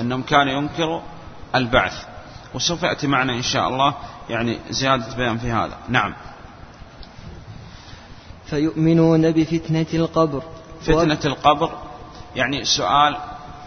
أنهم 0.00 0.22
كانوا 0.22 0.52
ينكروا 0.52 1.00
البعث. 1.54 2.04
وسوف 2.54 2.82
يأتي 2.82 3.06
معنا 3.06 3.32
إن 3.32 3.42
شاء 3.42 3.68
الله 3.68 3.94
يعني 4.30 4.58
زيادة 4.70 5.16
بيان 5.16 5.38
في 5.38 5.52
هذا. 5.52 5.78
نعم. 5.88 6.14
فيؤمنون 8.46 9.32
بفتنة 9.32 9.86
القبر. 9.94 10.42
فتنة 10.82 11.20
القبر 11.24 11.70
يعني 12.36 12.64
سؤال 12.64 13.16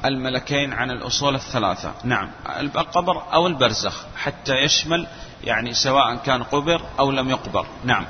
الملكين 0.05 0.73
عن 0.73 0.91
الأصول 0.91 1.35
الثلاثة. 1.35 1.91
نعم. 2.03 2.29
القبر 2.59 3.21
أو 3.33 3.47
البرزخ 3.47 4.05
حتى 4.17 4.53
يشمل 4.53 5.07
يعني 5.43 5.73
سواء 5.73 6.15
كان 6.15 6.43
قبر 6.43 6.81
أو 6.99 7.11
لم 7.11 7.29
يقبر. 7.29 7.65
نعم. 7.83 8.05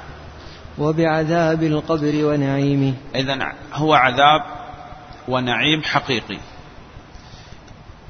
وبعذاب 0.78 1.64
القبر 1.64 2.26
ونعيمه. 2.26 2.94
إذا 3.16 3.54
هو 3.74 3.94
عذاب 3.94 4.42
ونعيم 5.28 5.84
حقيقي. 5.84 6.38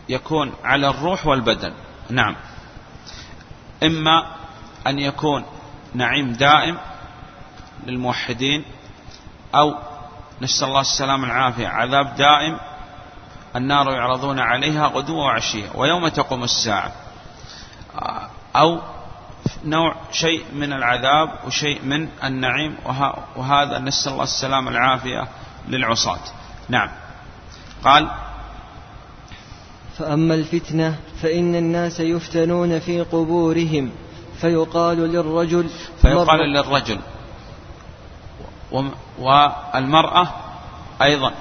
يكون 0.10 0.53
على 0.63 0.88
الروح 0.88 1.27
والبدن. 1.27 1.74
نعم. 2.10 2.36
إما 3.83 4.27
أن 4.88 5.00
يكون 5.00 5.45
نعيم 5.93 6.33
دائم 6.33 6.77
للموحدين 7.86 8.65
أو 9.55 9.75
نسأل 10.41 10.67
الله 10.67 10.81
السلام 10.81 11.24
العافية 11.24 11.67
عذاب 11.67 12.15
دائم 12.15 12.57
النار 13.55 13.91
يعرضون 13.91 14.39
عليها 14.39 14.88
غدوة 14.88 15.25
وعشية 15.25 15.69
ويوم 15.75 16.07
تقوم 16.07 16.43
الساعة. 16.43 16.91
أو 18.55 18.81
نوع 19.63 19.95
شيء 20.12 20.45
من 20.53 20.74
العذاب 20.74 21.29
وشيء 21.45 21.81
من 21.83 22.10
النعيم 22.24 22.77
وهذا 23.36 23.79
نسأل 23.79 24.12
الله 24.12 24.24
السلام 24.24 24.67
العافية 24.67 25.27
للعصاة. 25.67 26.19
نعم. 26.69 26.89
قال 27.83 28.12
فأما 29.97 30.33
الفتنة 30.35 30.95
فإن 31.21 31.55
الناس 31.55 32.00
يفتنون 32.00 32.79
في 32.79 33.01
قبورهم 33.01 33.91
فيقال 34.41 34.97
للرجل 34.97 35.69
فيقال 36.01 36.39
للرجل. 36.39 37.00
والمرأة 39.19 40.27
أيضا. 41.01 41.31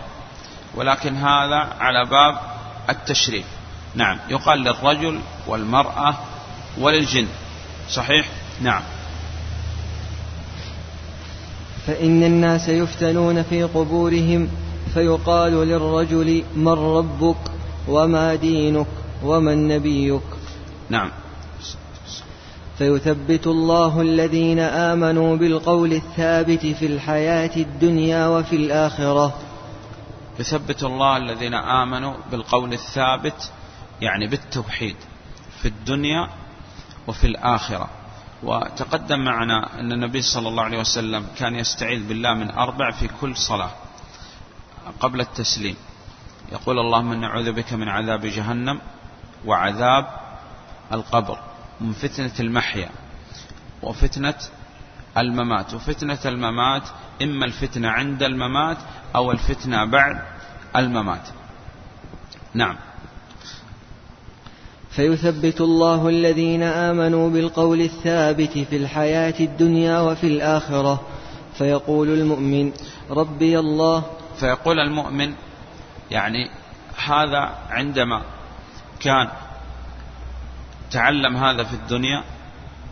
ولكن 0.74 1.16
هذا 1.16 1.76
على 1.80 2.04
باب 2.04 2.40
التشريف. 2.90 3.46
نعم. 3.94 4.18
يقال 4.28 4.58
للرجل 4.58 5.20
والمرأة 5.46 6.14
وللجن. 6.78 7.26
صحيح؟ 7.90 8.28
نعم. 8.60 8.82
فإن 11.86 12.22
الناس 12.22 12.68
يفتنون 12.68 13.42
في 13.42 13.62
قبورهم 13.62 14.48
فيقال 14.94 15.52
للرجل 15.52 16.44
من 16.56 16.68
ربك؟ 16.68 17.51
وما 17.88 18.34
دينك 18.34 18.86
ومن 19.24 19.68
نبيك 19.68 20.22
نعم. 20.90 21.10
فيثبت 22.78 23.46
الله 23.46 24.00
الذين 24.00 24.58
آمنوا 24.58 25.36
بالقول 25.36 25.92
الثابت 25.92 26.66
في 26.66 26.86
الحياة 26.86 27.56
الدنيا 27.56 28.26
وفي 28.26 28.56
الآخرة. 28.56 29.34
يثبت 30.38 30.82
الله 30.82 31.16
الذين 31.16 31.54
آمنوا 31.54 32.14
بالقول 32.30 32.72
الثابت 32.72 33.50
يعني 34.00 34.26
بالتوحيد 34.26 34.96
في 35.62 35.68
الدنيا 35.68 36.28
وفي 37.06 37.26
الآخرة. 37.26 37.88
وتقدم 38.42 39.24
معنا 39.24 39.80
أن 39.80 39.92
النبي 39.92 40.22
صلى 40.22 40.48
الله 40.48 40.62
عليه 40.62 40.78
وسلم 40.78 41.26
كان 41.38 41.54
يستعيذ 41.54 42.08
بالله 42.08 42.34
من 42.34 42.50
أربع 42.50 42.90
في 42.90 43.08
كل 43.20 43.36
صلاة 43.36 43.70
قبل 45.00 45.20
التسليم. 45.20 45.76
يقول 46.52 46.78
اللهم 46.78 47.14
نعوذ 47.14 47.52
بك 47.52 47.72
من 47.72 47.88
عذاب 47.88 48.26
جهنم 48.26 48.80
وعذاب 49.46 50.06
القبر 50.92 51.38
من 51.80 51.92
فتنة 51.92 52.32
المحيا 52.40 52.90
وفتنة 53.82 54.34
الممات. 55.18 55.74
وفتنة 55.74 56.18
الممات 56.24 56.82
إما 57.22 57.44
الفتنة 57.46 57.88
عند 57.88 58.22
الممات 58.22 58.76
أو 59.16 59.32
الفتنة 59.32 59.84
بعد 59.84 60.22
الممات. 60.76 61.28
نعم. 62.54 62.76
فيثبت 64.90 65.60
الله 65.60 66.08
الذين 66.08 66.62
آمنوا 66.62 67.30
بالقول 67.30 67.80
الثابت 67.80 68.58
في 68.58 68.76
الحياة 68.76 69.34
الدنيا 69.40 70.00
وفي 70.00 70.26
الآخرة 70.26 71.00
فيقول 71.54 72.08
المؤمن 72.08 72.72
ربي 73.10 73.58
الله. 73.58 74.04
فيقول 74.40 74.78
المؤمن 74.78 75.34
يعني 76.12 76.50
هذا 77.06 77.58
عندما 77.70 78.22
كان 79.00 79.28
تعلم 80.90 81.36
هذا 81.36 81.64
في 81.64 81.74
الدنيا 81.74 82.22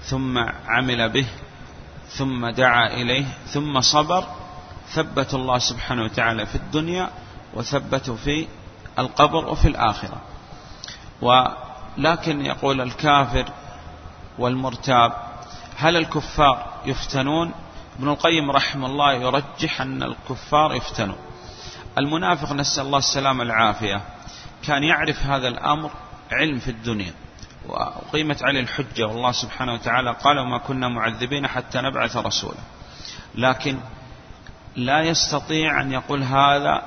ثم 0.02 0.38
عمل 0.68 1.08
به 1.08 1.26
ثم 2.08 2.48
دعا 2.48 2.86
إليه 2.86 3.26
ثم 3.46 3.80
صبر 3.80 4.24
ثبت 4.88 5.34
الله 5.34 5.58
سبحانه 5.58 6.02
وتعالى 6.02 6.46
في 6.46 6.54
الدنيا 6.54 7.10
وثبته 7.54 8.14
في 8.14 8.46
القبر 8.98 9.46
وفي 9.46 9.68
الآخرة. 9.68 10.20
ولكن 11.22 12.44
يقول 12.44 12.80
الكافر 12.80 13.52
والمرتاب 14.38 15.12
هل 15.76 15.96
الكفار 15.96 16.66
يفتنون؟ 16.86 17.52
ابن 17.98 18.08
القيم 18.08 18.50
رحمه 18.50 18.86
الله 18.86 19.12
يرجح 19.12 19.80
أن 19.80 20.02
الكفار 20.02 20.74
يفتنون. 20.74 21.29
المنافق 21.98 22.52
نسأل 22.52 22.86
الله 22.86 22.98
السلامة 22.98 23.42
العافية 23.42 24.00
كان 24.62 24.84
يعرف 24.84 25.22
هذا 25.22 25.48
الأمر 25.48 25.90
علم 26.32 26.58
في 26.58 26.70
الدنيا 26.70 27.12
وقيمت 27.68 28.42
عليه 28.42 28.60
الحجة. 28.60 29.06
والله 29.06 29.32
سبحانه 29.32 29.72
وتعالى 29.72 30.12
قال 30.24 30.38
وما 30.38 30.58
كنا 30.58 30.88
معذبين 30.88 31.46
حتى 31.46 31.80
نبعث 31.80 32.16
رسولا. 32.16 32.60
لكن 33.34 33.78
لا 34.76 35.00
يستطيع 35.02 35.80
أن 35.80 35.92
يقول 35.92 36.22
هذا 36.22 36.82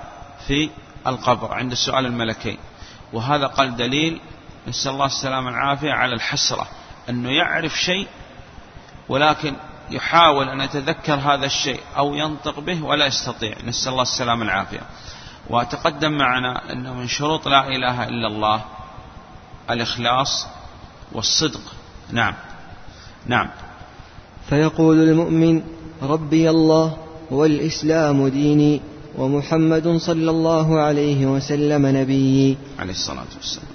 في 0.47 0.69
القبر 1.07 1.53
عند 1.53 1.71
السؤال 1.71 2.05
الملكين. 2.05 2.57
وهذا 3.13 3.47
قال 3.47 3.75
دليل 3.75 4.21
نسأل 4.67 4.91
الله 4.91 5.05
السلامة 5.05 5.49
العافية 5.49 5.91
على 5.91 6.13
الحسرة 6.15 6.67
أنه 7.09 7.29
يعرف 7.29 7.73
شيء 7.73 8.07
ولكن 9.09 9.55
يحاول 9.91 10.49
أن 10.49 10.61
يتذكر 10.61 11.13
هذا 11.13 11.45
الشيء 11.45 11.79
أو 11.97 12.15
ينطق 12.15 12.59
به 12.59 12.83
ولا 12.83 13.05
يستطيع. 13.05 13.55
نسأل 13.65 13.91
الله 13.91 14.01
السلامة 14.01 14.43
العافية 14.43 14.81
وتقدم 15.49 16.11
معنا 16.11 16.71
أنه 16.71 16.93
من 16.93 17.07
شروط 17.07 17.47
لا 17.47 17.67
إله 17.67 18.03
إلا 18.07 18.27
الله 18.27 18.61
الإخلاص 19.69 20.47
والصدق. 21.11 21.61
نعم. 22.11 22.33
نعم. 23.25 23.49
فيقول 24.49 25.09
المؤمن 25.09 25.63
ربي 26.01 26.49
الله 26.49 26.97
والإسلام 27.31 28.27
ديني 28.27 28.81
ومحمد 29.17 29.97
صلى 29.97 30.31
الله 30.31 30.79
عليه 30.79 31.25
وسلم 31.25 31.85
نبيي. 31.85 32.57
عليه 32.79 32.91
الصلاة 32.91 33.25
والسلام. 33.37 33.67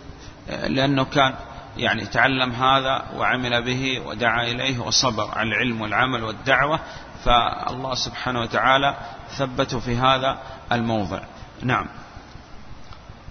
لأنه 0.75 1.05
كان 1.05 1.35
يعني 1.79 2.07
تعلم 2.07 2.53
هذا 2.53 3.03
وعمل 3.17 3.63
به 3.63 4.03
ودعا 4.07 4.43
إليه 4.43 4.79
وصبر 4.79 5.31
على 5.37 5.49
العلم 5.49 5.81
والعمل 5.81 6.25
والدعوة 6.25 6.81
فالله 7.25 7.95
سبحانه 7.95 8.41
وتعالى 8.41 8.95
ثبته 9.31 9.81
في 9.81 9.97
هذا 9.97 10.39
الموضع. 10.73 11.21
نعم. 11.63 11.87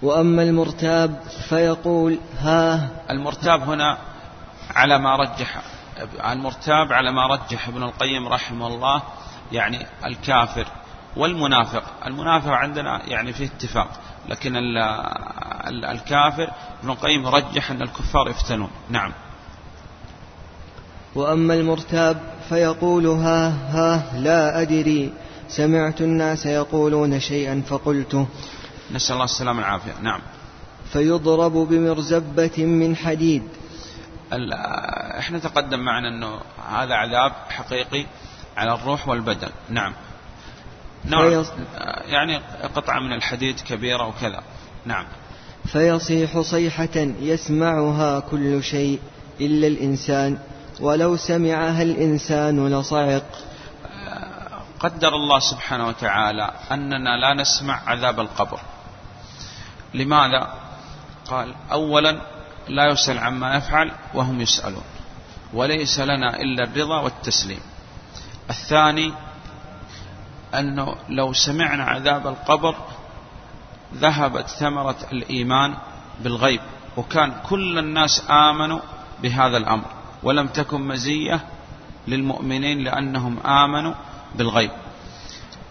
وأما 0.02 0.42
المرتاب 0.42 1.22
فيقول 1.48 2.18
ها. 2.40 2.88
المرتاب 3.10 3.62
هنا 3.62 3.98
على 4.74 4.98
ما 4.98 5.16
رجح 5.16 5.62
المرتاب 6.24 6.92
على 6.92 7.12
ما 7.12 7.26
رجح 7.26 7.68
ابن 7.68 7.82
القيم 7.82 8.28
رحمه 8.28 8.66
الله 8.66 9.02
يعني 9.52 9.86
الكافر 10.04 10.66
والمنافق. 11.16 11.82
المنافق 12.06 12.50
عندنا 12.50 13.02
يعني 13.06 13.32
فيه 13.32 13.46
اتفاق 13.46 13.88
لكن 14.28 14.56
الكافر 15.66 16.50
ابن 16.80 16.90
القيم 16.90 17.26
رجح 17.26 17.70
أن 17.70 17.82
الكفار 17.82 18.28
يفتنون. 18.28 18.70
نعم. 18.90 19.12
وأما 21.14 21.54
المرتاب 21.54 22.20
فيقول 22.48 23.06
ها 23.06 23.48
ها 23.48 24.18
لا 24.18 24.62
أدري. 24.62 25.12
سمعت 25.48 26.00
الناس 26.00 26.46
يقولون 26.46 27.20
شيئا 27.20 27.62
فقلته. 27.68 28.26
نسأل 28.92 29.12
الله 29.12 29.24
السلامة 29.24 29.58
والعافية. 29.62 29.92
نعم. 30.02 30.20
فيضرب 30.92 31.52
بمرزبة 31.52 32.64
من 32.64 32.96
حديد. 32.96 33.42
إحنا 35.18 35.38
تقدم 35.38 35.80
معنا 35.80 36.08
إنه 36.08 36.40
هذا 36.70 36.94
عذاب 36.94 37.32
حقيقي 37.50 38.06
على 38.56 38.74
الروح 38.74 39.08
والبدن. 39.08 39.48
نعم. 39.68 39.92
نعم. 41.04 41.44
يعني 42.04 42.40
قطعة 42.74 43.00
من 43.00 43.12
الحديد 43.12 43.60
كبيرة 43.60 44.06
وكذا. 44.06 44.42
نعم. 44.84 45.04
فيصيح 45.72 46.40
صيحة 46.40 46.96
يسمعها 47.20 48.20
كل 48.20 48.62
شيء 48.62 49.00
إلا 49.40 49.66
الإنسان 49.66 50.38
ولو 50.80 51.16
سمعها 51.16 51.82
الإنسان 51.82 52.68
لصعق. 52.68 53.24
قدر 54.80 55.08
الله 55.08 55.38
سبحانه 55.38 55.88
وتعالى 55.88 56.52
أننا 56.72 57.16
لا 57.16 57.34
نسمع 57.34 57.80
عذاب 57.86 58.20
القبر. 58.20 58.60
لماذا؟ 59.94 60.54
قال 61.26 61.54
أولا 61.72 62.20
لا 62.68 62.86
يسأل 62.92 63.18
عما 63.18 63.56
يفعل 63.56 63.92
وهم 64.14 64.40
يسألون 64.40 64.84
وليس 65.54 66.00
لنا 66.00 66.40
إلا 66.40 66.64
الرضا 66.64 67.00
والتسليم. 67.00 67.60
الثاني 68.50 69.12
أنه 70.54 70.94
لو 71.08 71.32
سمعنا 71.32 71.84
عذاب 71.84 72.26
القبر 72.26 72.74
ذهبت 73.94 74.48
ثمرة 74.48 74.96
الإيمان 75.12 75.74
بالغيب 76.20 76.60
وكان 76.96 77.32
كل 77.48 77.78
الناس 77.78 78.24
آمنوا 78.30 78.80
بهذا 79.22 79.56
الأمر 79.56 79.84
ولم 80.22 80.46
تكن 80.46 80.80
مزية 80.80 81.40
للمؤمنين 82.08 82.84
لأنهم 82.84 83.38
آمنوا 83.46 83.94
بالغيب. 84.34 84.70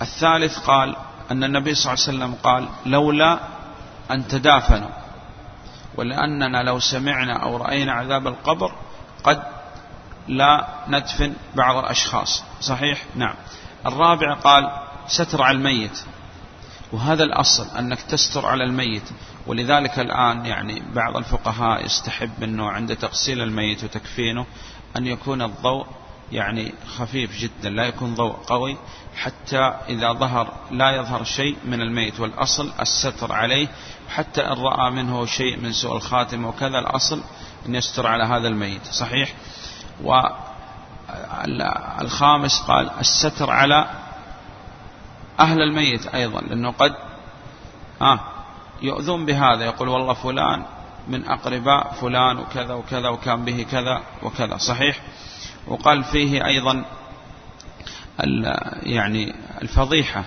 الثالث 0.01 0.57
قال 0.59 0.95
أن 1.31 1.43
النبي 1.43 1.75
صلى 1.75 1.93
الله 1.93 2.03
عليه 2.07 2.17
وسلم 2.17 2.35
قال 2.43 2.67
لولا 2.85 3.39
أن 4.11 4.27
تدافنوا 4.27 4.89
ولأننا 5.95 6.63
لو 6.63 6.79
سمعنا 6.79 7.43
أو 7.43 7.57
رأينا 7.57 7.93
عذاب 7.93 8.27
القبر 8.27 8.71
قد 9.23 9.43
لا 10.27 10.67
ندفن 10.87 11.33
بعض 11.55 11.75
الأشخاص. 11.77 12.43
صحيح؟ 12.61 13.03
نعم. 13.15 13.35
الرابع 13.85 14.33
قال 14.33 14.71
ستر 15.07 15.43
على 15.43 15.57
الميت. 15.57 16.03
وهذا 16.91 17.23
الأصل 17.23 17.77
أنك 17.77 18.01
تستر 18.01 18.45
على 18.45 18.63
الميت 18.63 19.03
ولذلك 19.47 19.99
الآن 19.99 20.45
يعني 20.45 20.83
بعض 20.93 21.17
الفقهاء 21.17 21.85
يستحب 21.85 22.43
أنه 22.43 22.69
عند 22.69 22.95
تغسيل 22.95 23.41
الميت 23.41 23.83
وتكفينه 23.83 24.45
أن 24.97 25.07
يكون 25.07 25.41
الضوء 25.41 25.87
يعني 26.31 26.73
خفيف 26.97 27.39
جدا 27.39 27.69
لا 27.69 27.85
يكون 27.85 28.15
ضوء 28.15 28.31
قوي 28.31 28.77
حتى 29.15 29.73
إذا 29.89 30.13
ظهر 30.13 30.53
لا 30.71 30.91
يظهر 30.91 31.23
شيء 31.23 31.57
من 31.65 31.81
الميت 31.81 32.19
والأصل 32.19 32.71
الستر 32.79 33.31
عليه 33.33 33.67
حتى 34.09 34.41
إن 34.41 34.57
رأى 34.57 34.91
منه 34.91 35.25
شيء 35.25 35.57
من 35.59 35.71
سوء 35.71 35.95
الخاتمة 35.95 36.49
وكذا 36.49 36.79
الأصل 36.79 37.21
أن 37.65 37.75
يستر 37.75 38.07
على 38.07 38.23
هذا 38.23 38.47
الميت. 38.47 38.85
صحيح؟ 38.85 39.33
والخامس 41.99 42.61
قال 42.61 42.89
الستر 42.99 43.51
على 43.51 43.89
أهل 45.39 45.61
الميت 45.61 46.07
أيضا 46.07 46.41
لأنه 46.41 46.71
قد 46.71 46.95
آه 48.01 48.19
يؤذون 48.81 49.25
بهذا 49.25 49.65
يقول 49.65 49.89
والله 49.89 50.13
فلان 50.13 50.65
من 51.07 51.25
أقرباء 51.25 51.91
فلان 52.01 52.37
وكذا 52.37 52.73
وكذا 52.73 53.09
وكان 53.09 53.45
به 53.45 53.65
كذا 53.71 54.01
وكذا 54.23 54.57
صحيح؟ 54.57 55.01
وقال 55.67 56.03
فيه 56.03 56.45
أيضا 56.45 56.85
يعني 58.83 59.35
الفضيحة 59.61 60.23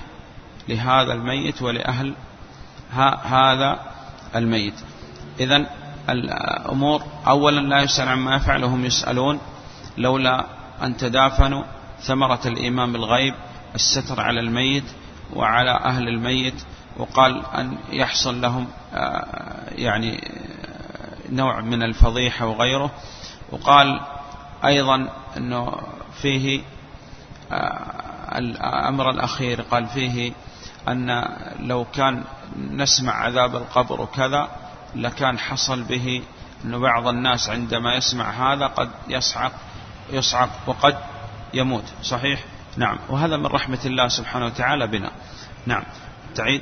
لهذا 0.69 1.13
الميت 1.13 1.63
ولأهل 1.63 2.15
هذا 3.23 3.81
الميت. 4.35 4.75
إذا 5.41 5.67
الأمور 6.09 7.03
أولا 7.27 7.61
لا 7.61 7.83
يسأل 7.83 8.09
عما 8.09 8.37
يفعل 8.37 8.65
وهم 8.65 8.85
يسألون 8.85 9.41
لولا 9.99 10.45
أن 10.83 10.97
تدافنوا 10.97 11.65
ثمرة 12.01 12.41
الإيمان 12.47 12.93
بالغيب 12.93 13.35
الستر 13.75 14.21
على 14.21 14.41
الميت 14.41 14.85
وعلى 15.33 15.71
أهل 15.71 16.09
الميت 16.09 16.65
وقال 16.97 17.43
أن 17.47 17.79
يحصل 17.93 18.41
لهم 18.41 18.69
آه، 18.95 19.71
يعني 19.71 20.31
نوع 21.31 21.61
من 21.61 21.83
الفضيحة 21.83 22.47
وغيره. 22.47 22.91
وقال 23.53 24.01
أيضا 24.65 25.09
أنه 25.37 25.73
فيه 26.23 26.63
آه، 27.53 28.39
الأمر 28.39 29.11
الأخير 29.11 29.63
قال 29.63 29.87
فيه 29.87 30.33
أن 30.89 31.29
لو 31.61 31.85
كان 31.85 32.25
نسمع 32.57 33.13
عذاب 33.13 33.57
القبر 33.57 34.01
وكذا 34.01 34.49
لكان 34.95 35.39
حصل 35.39 35.83
به 35.83 36.23
أن 36.65 36.79
بعض 36.79 37.07
الناس 37.07 37.51
عندما 37.51 37.95
يسمع 37.95 38.31
هذا 38.31 38.67
قد 38.67 38.91
يصعق 39.09 39.53
يصعق 40.11 40.51
وقد 40.67 40.97
يموت 41.55 41.85
صحيح؟ 42.03 42.45
نعم. 42.77 42.99
وهذا 43.09 43.37
من 43.37 43.47
رحمة 43.47 43.79
الله 43.87 44.09
سبحانه 44.09 44.47
وتعالى 44.47 44.87
بنا. 44.87 45.11
نعم. 45.67 45.83
تعيد. 46.35 46.61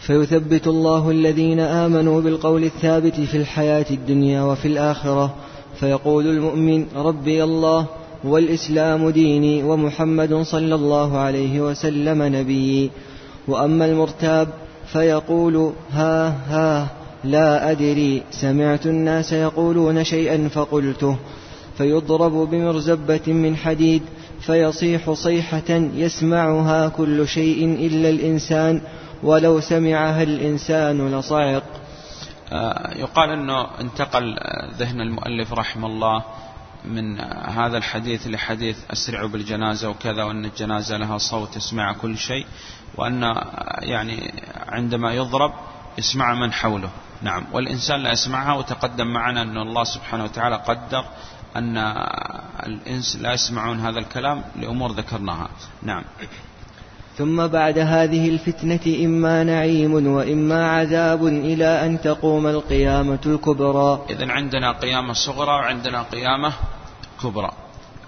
فيثبت 0.00 0.66
الله 0.66 1.10
الذين 1.10 1.60
آمنوا 1.60 2.20
بالقول 2.20 2.64
الثابت 2.64 3.20
في 3.20 3.36
الحياة 3.36 3.86
الدنيا 3.90 4.42
وفي 4.42 4.68
الآخرة 4.68 5.34
فيقول 5.80 6.26
المؤمن 6.26 6.86
ربي 6.96 7.44
الله 7.44 7.86
والإسلام 8.24 9.10
ديني 9.10 9.62
ومحمد 9.62 10.34
صلى 10.34 10.74
الله 10.74 11.18
عليه 11.18 11.60
وسلم 11.60 12.22
نبيي. 12.22 12.90
وأما 13.48 13.84
المرتاب 13.84 14.48
فيقول 14.92 15.72
ها 15.92 16.28
ها 16.28 16.88
لا 17.24 17.70
أدري 17.70 18.22
سمعت 18.30 18.86
الناس 18.86 19.32
يقولون 19.32 20.04
شيئا 20.04 20.48
فقلته 20.48 21.16
فيضرب 21.78 22.32
بمرزبة 22.32 23.32
من 23.32 23.56
حديد 23.56 24.02
فيصيح 24.40 25.10
صيحة 25.10 25.70
يسمعها 25.94 26.88
كل 26.88 27.28
شيء 27.28 27.64
إلا 27.64 28.08
الإنسان 28.08 28.80
ولو 29.22 29.60
سمعها 29.60 30.22
الإنسان 30.22 31.14
لصعق. 31.14 31.62
آه، 32.52 32.94
يقال 32.96 33.30
أنه 33.30 33.66
انتقل 33.80 34.36
ذهن 34.78 35.00
المؤلف 35.00 35.52
رحمه 35.52 35.86
الله 35.86 36.22
من 36.84 37.20
هذا 37.50 37.76
الحديث 37.76 38.26
لحديث 38.26 38.78
أسرعوا 38.90 39.28
بالجنازة 39.28 39.88
وكذا 39.88 40.24
وأن 40.24 40.44
الجنازة 40.44 40.96
لها 40.96 41.18
صوت 41.18 41.56
يسمع 41.56 41.92
كل 41.92 42.18
شيء 42.18 42.46
وأن 42.96 43.22
يعني 43.78 44.42
عندما 44.68 45.12
يضرب 45.12 45.52
يسمع 45.98 46.34
من 46.34 46.52
حوله. 46.52 46.90
نعم. 47.22 47.46
والإنسان 47.52 48.00
لا 48.00 48.12
يسمعها 48.12 48.52
وتقدم 48.52 49.06
معنا 49.06 49.42
أن 49.42 49.56
الله 49.56 49.84
سبحانه 49.84 50.24
وتعالى 50.24 50.56
قدر 50.56 51.04
أن 51.56 51.78
الإنس 52.66 53.16
لا 53.16 53.32
يسمعون 53.32 53.80
هذا 53.80 53.98
الكلام 53.98 54.42
لأمور 54.56 54.92
ذكرناها. 54.92 55.48
نعم. 55.82 56.04
ثم 57.18 57.46
بعد 57.46 57.78
هذه 57.78 58.28
الفتنة 58.28 59.04
إما 59.04 59.44
نعيم 59.44 60.06
وإما 60.06 60.70
عذاب 60.70 61.26
إلى 61.26 61.86
أن 61.86 62.00
تقوم 62.00 62.46
القيامة 62.46 63.18
الكبرى. 63.26 64.06
إذن 64.10 64.30
عندنا 64.30 64.72
قيامة 64.72 65.12
صغرى 65.12 65.50
وعندنا 65.50 66.02
قيامة 66.02 66.52
كبرى. 67.22 67.50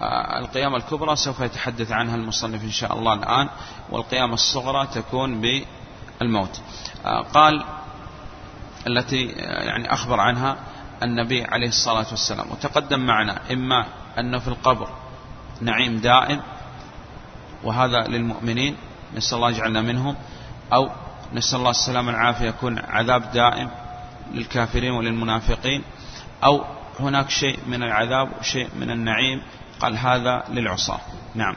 آه، 0.01 0.39
القيامة 0.39 0.77
الكبرى 0.77 1.15
سوف 1.15 1.39
يتحدث 1.39 1.91
عنها 1.91 2.15
المصنف 2.15 2.63
إن 2.63 2.71
شاء 2.71 2.99
الله 2.99 3.13
الآن 3.13 3.49
والقيامة 3.89 4.33
الصغرى 4.33 4.87
تكون 4.87 5.41
بالموت. 5.41 6.61
آه، 7.05 7.21
قال 7.21 7.63
التي 8.87 9.35
آه، 9.39 9.63
يعني 9.63 9.93
أخبر 9.93 10.19
عنها 10.19 10.57
النبي 11.03 11.43
عليه 11.43 11.67
الصلاة 11.67 12.07
والسلام. 12.11 12.51
وتقدم 12.51 12.99
معنا 12.99 13.39
إما 13.51 13.85
أنه 14.19 14.39
في 14.39 14.47
القبر 14.47 14.89
نعيم 15.61 15.97
دائم 15.97 16.41
وهذا 17.63 18.07
للمؤمنين 18.07 18.75
نسأل 19.15 19.37
الله 19.37 19.49
يجعلنا 19.49 19.81
منهم 19.81 20.15
أو 20.73 20.89
نسأل 21.33 21.59
الله 21.59 21.69
السلامة 21.69 22.07
والعافية 22.07 22.45
يكون 22.45 22.79
عذاب 22.79 23.31
دائم 23.31 23.69
للكافرين 24.33 24.91
وللمنافقين 24.91 25.83
أو 26.43 26.63
هناك 26.99 27.29
شيء 27.29 27.59
من 27.67 27.83
العذاب 27.83 28.29
وشيء 28.39 28.67
من 28.79 28.91
النعيم 28.91 29.41
قال 29.79 29.97
هذا 29.97 30.43
للعصاة. 30.49 30.99
نعم. 31.35 31.55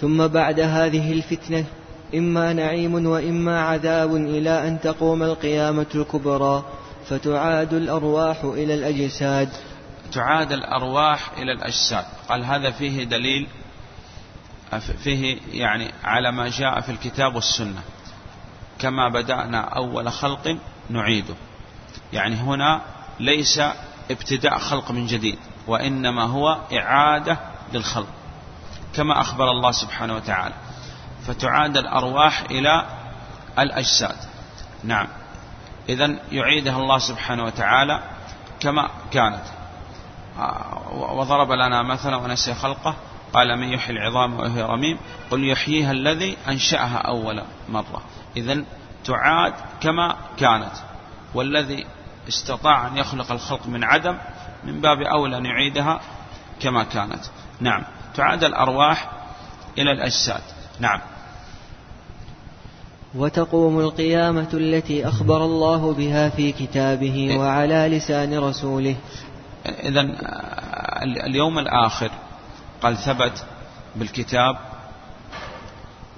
ثم 0.00 0.26
بعد 0.26 0.60
هذه 0.60 1.12
الفتنة 1.12 1.64
إما 2.14 2.52
نعيم 2.52 3.06
وإما 3.06 3.60
عذاب 3.60 4.16
إلى 4.16 4.68
أن 4.68 4.80
تقوم 4.80 5.22
القيامة 5.22 5.86
الكبرى 5.94 6.64
فتعاد 7.08 7.72
الأرواح 7.72 8.44
إلى 8.44 8.74
الأجساد. 8.74 9.48
تعاد 10.12 10.52
الأرواح 10.52 11.30
إلى 11.38 11.52
الأجساد. 11.52 12.04
قال 12.28 12.44
هذا 12.44 12.70
فيه 12.70 13.04
دليل 13.04 13.48
فيه 14.80 15.38
يعني 15.50 15.90
على 16.04 16.32
ما 16.32 16.48
جاء 16.48 16.80
في 16.80 16.92
الكتاب 16.92 17.34
والسنة. 17.34 17.82
كما 18.78 19.08
بدأنا 19.08 19.60
أول 19.60 20.12
خلق 20.12 20.56
نعيده. 20.90 21.34
يعني 22.12 22.34
هنا 22.34 22.80
ليس 23.20 23.62
ابتداء 24.10 24.58
خلق 24.58 24.90
من 24.90 25.06
جديد 25.06 25.38
وإنما 25.66 26.22
هو 26.22 26.58
إعادة 26.72 27.38
للخلق 27.72 28.08
كما 28.94 29.20
أخبر 29.20 29.50
الله 29.50 29.70
سبحانه 29.70 30.14
وتعالى. 30.14 30.54
فتعاد 31.26 31.76
الأرواح 31.76 32.40
إلى 32.50 32.86
الأجساد. 33.58 34.16
نعم. 34.84 35.08
إذا 35.88 36.16
يعيدها 36.32 36.78
الله 36.78 36.98
سبحانه 36.98 37.44
وتعالى 37.44 38.02
كما 38.60 38.90
كانت. 39.12 39.44
آه، 40.38 40.82
وضرب 40.92 41.52
لنا 41.52 41.82
مثلا 41.82 42.16
ونسي 42.16 42.54
خلقه. 42.54 42.94
قال 43.32 43.58
من 43.58 43.68
يحيي 43.72 43.96
العظام 43.96 44.40
وهي 44.40 44.62
رميم 44.62 44.98
قل 45.30 45.48
يحييها 45.48 45.92
الذي 45.92 46.36
أنشأها 46.48 46.96
أول 46.96 47.42
مرة. 47.68 48.02
إذا 48.36 48.64
تعاد 49.04 49.52
كما 49.80 50.16
كانت. 50.38 50.72
والذي 51.34 51.86
استطاع 52.28 52.86
أن 52.86 52.96
يخلق 52.96 53.32
الخلق 53.32 53.66
من 53.66 53.84
عدم 53.84 54.16
من 54.64 54.80
باب 54.80 54.98
أولى 55.00 55.38
أن 55.38 55.46
يعيدها 55.46 56.00
كما 56.60 56.84
كانت. 56.84 57.24
نعم. 57.60 57.82
تعاد 58.14 58.44
الأرواح 58.44 59.10
إلى 59.78 59.92
الأجساد. 59.92 60.42
نعم. 60.80 61.00
وتقوم 63.14 63.80
القيامة 63.80 64.48
التي 64.54 65.08
أخبر 65.08 65.44
الله 65.44 65.94
بها 65.94 66.28
في 66.28 66.52
كتابه 66.52 67.14
إيه. 67.14 67.38
وعلى 67.38 67.88
لسان 67.88 68.38
رسوله. 68.38 68.96
إذا 69.66 70.00
اليوم 71.02 71.58
الآخر 71.58 72.10
قال 72.82 72.96
ثبت 72.96 73.44
بالكتاب 73.96 74.56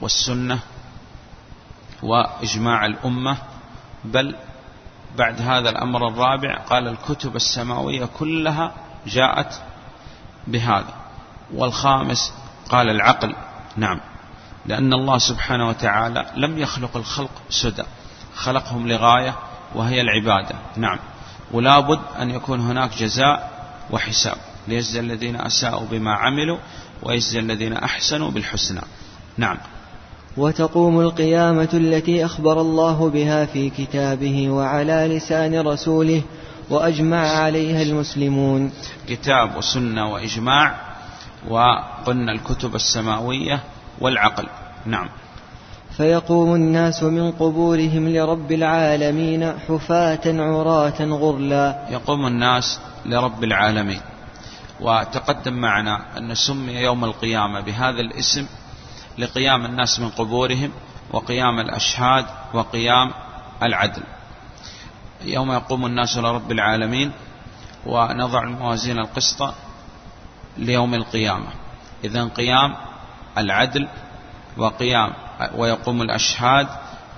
والسنة 0.01 0.59
وإجماع 2.03 2.87
الأمة 2.87 3.37
بل 4.05 4.37
بعد 5.17 5.41
هذا 5.41 5.71
الأمر 5.71 6.09
الرابع 6.09 6.59
قال 6.59 6.89
الكتب 6.89 7.37
السماوية 7.37 8.07
كلها 8.19 8.73
جاءت 9.07 9.63
بهذا 10.47 10.95
والخامس 11.55 12.33
قال 12.69 12.89
العقل. 12.89 13.35
نعم 13.77 14.01
لأن 14.67 14.93
الله 14.93 15.19
سبحانه 15.19 15.69
وتعالى 15.69 16.27
لم 16.37 16.59
يخلق 16.59 16.97
الخلق 16.97 17.31
سدى 17.51 17.85
خلقهم 18.35 18.89
لغاية 18.89 19.35
وهي 19.75 20.01
العبادة. 20.01 20.57
نعم 20.77 20.99
ولا 21.53 21.81
بد 21.81 22.01
أن 22.19 22.31
يكون 22.31 22.61
هناك 22.61 22.91
جزاء 22.97 23.51
وحساب. 23.91 24.37
ليجزي 24.69 25.01
الذين 25.01 25.37
أساءوا 25.37 25.87
بما 25.91 26.13
عملوا 26.15 26.59
ويجزي 27.03 27.39
الذين 27.39 27.73
أحسنوا 27.73 28.31
بالحسنى. 28.31 28.81
نعم. 29.37 29.57
وتقوم 30.37 31.01
القيامة 31.01 31.69
التي 31.75 32.25
أخبر 32.25 32.61
الله 32.61 33.11
بها 33.11 33.45
في 33.45 33.71
كتابه 33.71 34.51
وعلى 34.51 35.17
لسان 35.17 35.67
رسوله 35.67 36.23
وأجمع 36.71 37.19
عليها 37.19 37.83
المسلمون. 37.83 38.73
كتاب 39.09 39.57
وسنة 39.57 40.13
وإجماع 40.13 40.75
وقلنا 41.49 42.33
الكتب 42.33 42.75
السماوية 42.75 43.61
والعقل. 44.01 44.47
نعم. 44.87 45.09
فيقوم 45.97 46.55
الناس 46.55 47.03
من 47.03 47.33
قبورهم 47.33 48.09
لرب 48.09 48.53
العالمين 48.53 49.53
حفاة 49.69 50.21
عراة 50.27 51.05
غرلا. 51.05 51.87
يقوم 51.91 52.27
الناس 52.27 52.81
لرب 53.07 53.45
العالمين. 53.45 54.01
وتقدم 54.85 55.53
معنا 55.53 56.19
أن 56.19 56.35
سمي 56.35 56.73
يوم 56.73 57.05
القيامة 57.05 57.61
بهذا 57.61 58.01
الاسم 58.01 58.47
لقيام 59.19 59.65
الناس 59.65 60.01
من 60.01 60.11
قبورهم 60.11 60.73
وقيام 61.11 61.61
الأشهاد 61.61 62.27
وقيام 62.55 63.13
العدل. 63.63 64.03
يوم 65.25 65.53
يقوم 65.53 65.87
الناس 65.87 66.17
لرب 66.17 66.53
العالمين 66.53 67.13
ونضع 67.87 68.43
الموازين 68.43 68.99
القسط 68.99 69.55
ليوم 70.57 70.95
القيامة. 70.95 71.49
إذا 72.05 72.25
قيام 72.25 72.77
العدل 73.39 73.89
وقيام 74.57 75.13
ويقوم 75.55 76.03
الأشهاد 76.03 76.69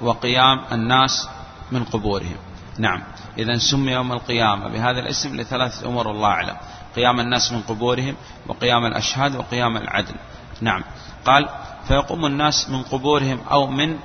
وقيام 0.00 0.60
الناس 0.72 1.28
من 1.72 1.84
قبورهم. 1.84 2.36
نعم. 2.78 3.02
إذا 3.38 3.58
سمي 3.58 3.92
يوم 3.92 4.12
القيامة 4.12 4.68
بهذا 4.68 4.98
الاسم 5.00 5.36
لثلاثة 5.36 5.88
أمور 5.88 6.10
الله 6.10 6.28
أعلم. 6.28 6.56
قيام 6.96 7.20
الناس 7.20 7.52
من 7.52 7.62
قبورهم 7.62 8.16
وقيام 8.46 8.86
الأشهاد 8.86 9.36
وقيام 9.36 9.76
العدل. 9.76 10.14
نعم. 10.60 10.84
قال 11.24 11.48
فيقوم 11.88 12.26
الناس 12.26 12.70
من 12.70 12.82
قبورهم 12.82 13.40
أو 13.50 13.66
من 13.66 13.98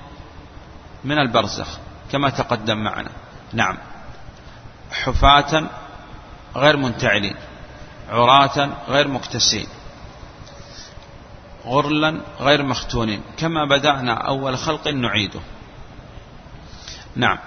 من 1.04 1.20
البرزخ 1.20 1.68
كما 2.12 2.30
تقدم 2.30 2.78
معنا. 2.78 3.12
نعم. 3.54 3.78
حفاة 4.92 5.64
غير 6.56 6.78
منتعلين 6.78 7.36
عراة 8.10 8.70
غير 8.88 9.08
مكتسين 9.08 9.68
غرلا 11.66 12.22
غير 12.40 12.64
مختونين 12.64 13.22
كما 13.38 13.66
بدأنا 13.66 14.14
أول 14.14 14.58
خلق 14.58 14.88
نعيده. 14.88 15.40
نعم. 17.16 17.38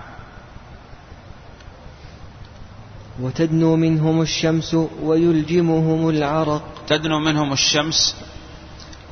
وتدنو 3.21 3.77
منهم 3.77 4.21
الشمس 4.21 4.75
ويلجمهم 5.03 6.09
العرق. 6.09 6.63
تدنو 6.87 7.19
منهم 7.19 7.53
الشمس 7.53 8.17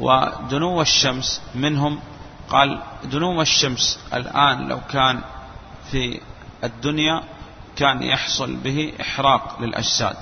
ودنو 0.01 0.81
الشمس 0.81 1.41
منهم. 1.55 1.99
قال 2.51 2.83
دنو 3.05 3.43
الشمس 3.43 3.99
الآن 4.15 4.69
لو 4.69 4.81
كان 4.91 5.21
في 5.91 6.21
الدنيا 6.65 7.23
كان 7.77 8.03
يحصل 8.03 8.57
به 8.57 8.93
إحراق 9.01 9.61
للأجساد. 9.61 10.17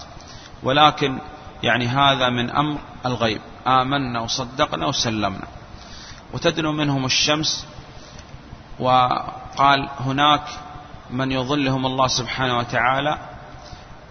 ولكن 0.62 1.18
يعني 1.62 1.86
هذا 1.86 2.28
من 2.30 2.50
أمر 2.50 2.78
الغيب. 3.06 3.40
آمنا 3.66 4.20
وصدقنا 4.20 4.86
وسلمنا. 4.86 5.46
وتدنو 6.32 6.72
منهم 6.72 7.04
الشمس 7.04 7.66
وقال 8.78 9.88
هناك 10.00 10.44
من 11.10 11.32
يظلهم 11.32 11.86
الله 11.86 12.06
سبحانه 12.06 12.58
وتعالى 12.58 13.18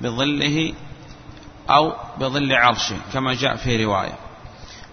بظله 0.02 0.74
أو 1.70 1.94
بظل 2.18 2.54
عرشه 2.54 2.98
كما 3.14 3.34
جاء 3.34 3.56
في 3.56 3.86
رواية. 3.86 4.14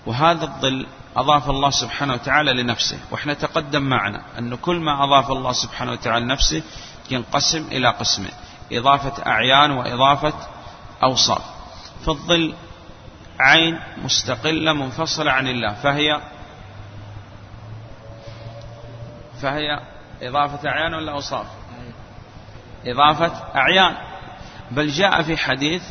وهذا 0.06 0.44
الظل 0.44 0.86
أضاف 1.16 1.50
الله 1.50 1.70
سبحانه 1.70 2.12
وتعالى 2.12 2.62
لنفسه 2.62 2.98
وإحنا 3.10 3.34
تقدم 3.34 3.82
معنا 3.82 4.22
أن 4.38 4.54
كل 4.54 4.76
ما 4.76 5.04
أضاف 5.04 5.30
الله 5.30 5.52
سبحانه 5.52 5.92
وتعالى 5.92 6.24
لنفسه 6.24 6.62
ينقسم 7.10 7.66
إلى 7.72 7.88
قسمين 7.88 8.32
إضافة 8.72 9.26
أعيان 9.26 9.70
وإضافة 9.70 10.32
أوصاف. 11.02 11.42
فالظل 12.06 12.54
عين 13.40 13.80
مستقلة 14.04 14.72
منفصلة 14.72 15.32
عن 15.32 15.48
الله 15.48 15.74
فهي 15.74 16.20
فهي 19.42 19.80
إضافة 20.22 20.68
أعيان 20.68 20.94
ولا 20.94 21.12
أوصاف؟ 21.12 21.46
إضافة 22.86 23.32
أعيان. 23.56 23.96
بل 24.70 24.88
جاء 24.88 25.22
في 25.22 25.36
حديث 25.36 25.82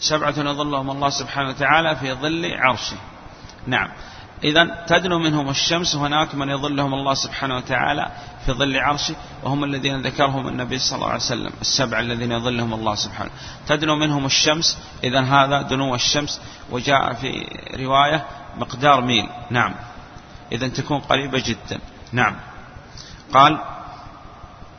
سبعة 0.00 0.34
يظلهم 0.38 0.90
الله 0.90 1.10
سبحانه 1.10 1.48
وتعالى 1.48 1.96
في 1.96 2.12
ظل 2.12 2.54
عرشه. 2.54 2.96
نعم. 3.66 3.88
إذا 4.44 4.84
تدنو 4.86 5.18
منهم 5.18 5.48
الشمس 5.48 5.96
هناك 5.96 6.34
من 6.34 6.48
يظلهم 6.48 6.94
الله 6.94 7.14
سبحانه 7.14 7.56
وتعالى 7.56 8.10
في 8.46 8.52
ظل 8.52 8.76
عرشه 8.76 9.14
وهم 9.42 9.64
الذين 9.64 10.02
ذكرهم 10.02 10.48
النبي 10.48 10.78
صلى 10.78 10.96
الله 10.96 11.06
عليه 11.06 11.16
وسلم 11.16 11.52
السبع 11.60 12.00
الذين 12.00 12.32
يظلهم 12.32 12.74
الله 12.74 12.94
سبحانه. 12.94 13.30
تدنو 13.66 13.96
منهم 13.96 14.26
الشمس 14.26 14.78
إذا 15.04 15.20
هذا 15.20 15.62
دنو 15.62 15.94
الشمس 15.94 16.40
وجاء 16.70 17.12
في 17.12 17.46
رواية 17.74 18.26
مقدار 18.56 19.00
ميل. 19.00 19.28
نعم. 19.50 19.74
إذا 20.52 20.68
تكون 20.68 20.98
قريبة 20.98 21.42
جدا. 21.46 21.80
نعم. 22.12 22.36
قال 23.32 23.58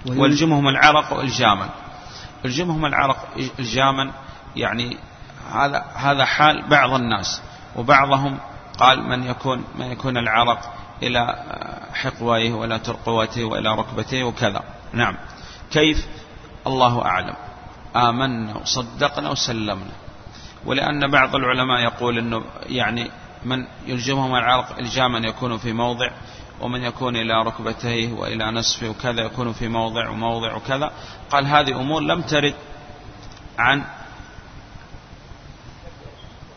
والجمهم 0.05 0.67
العرق 0.67 1.13
وإلجاما. 1.13 1.69
الجمهم 2.45 2.85
العرق 2.85 3.27
الجاما 3.59 4.11
يعني 4.55 4.97
هذا 5.51 5.85
هذا 5.95 6.25
حال 6.25 6.69
بعض 6.69 6.93
الناس. 6.93 7.41
وبعضهم 7.75 8.37
قال 8.77 9.03
من 9.03 9.23
يكون 9.23 9.63
ما 9.75 9.85
يكون 9.85 10.17
العرق 10.17 10.73
إلى 11.03 11.43
حقويه 11.93 12.53
ولا 12.53 12.77
ترقوته 12.77 13.43
وإلى 13.43 13.69
ركبتيه 13.69 14.23
وكذا. 14.23 14.63
نعم. 14.93 15.17
كيف؟ 15.71 16.07
الله 16.67 17.05
أعلم. 17.05 17.35
آمنا 17.95 18.57
وصدقنا 18.57 19.29
وسلمنا. 19.29 19.93
ولأن 20.65 21.11
بعض 21.11 21.35
العلماء 21.35 21.79
يقول 21.79 22.17
أنه 22.17 22.43
يعني 22.65 23.11
من 23.45 23.67
يلجمهم 23.85 24.35
العرق 24.35 24.79
الجاما 24.79 25.19
يكون 25.19 25.57
في 25.57 25.73
موضع 25.73 26.09
ومن 26.61 26.83
يكون 26.83 27.15
إلى 27.15 27.43
ركبتيه 27.43 28.13
وإلى 28.13 28.51
نصفه 28.51 28.89
وكذا 28.89 29.21
يكون 29.21 29.53
في 29.53 29.67
موضع 29.67 30.09
وموضع 30.09 30.55
وكذا. 30.55 30.91
قال 31.29 31.47
هذه 31.47 31.81
أمور 31.81 32.01
لم 32.01 32.21
ترد 32.21 32.55
عن 33.57 33.83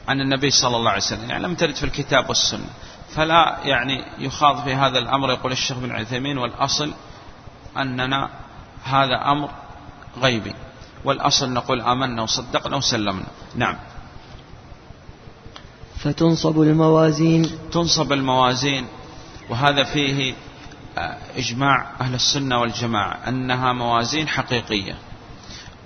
عن 0.08 0.20
النبي 0.20 0.50
صلى 0.50 0.76
الله 0.76 0.90
عليه 0.90 1.02
وسلم. 1.02 1.30
يعني 1.30 1.42
لم 1.42 1.54
ترد 1.54 1.74
في 1.74 1.84
الكتاب 1.84 2.28
والسنة. 2.28 2.66
فلا 3.14 3.58
يعني 3.64 4.04
يخاض 4.18 4.64
في 4.64 4.74
هذا 4.74 4.98
الأمر 4.98 5.30
يقول 5.30 5.52
الشيخ 5.52 5.78
بن 5.78 5.92
عثيمين 5.92 6.38
والأصل 6.38 6.92
أننا 7.76 8.30
هذا 8.84 9.32
أمر 9.32 9.50
غيبي. 10.22 10.54
والأصل 11.04 11.52
نقول 11.52 11.80
آمنا 11.80 12.22
وصدقنا 12.22 12.76
وسلمنا. 12.76 13.26
نعم. 13.54 13.76
فتنصب 15.98 16.60
الموازين. 16.60 17.50
تنصب 17.72 18.12
الموازين. 18.12 18.86
وهذا 19.48 19.84
فيه 19.84 20.34
آه، 20.98 21.16
إجماع 21.36 21.86
أهل 22.00 22.14
السنة 22.14 22.60
والجماعة 22.60 23.18
أنها 23.28 23.72
موازين 23.72 24.28
حقيقية. 24.28 24.94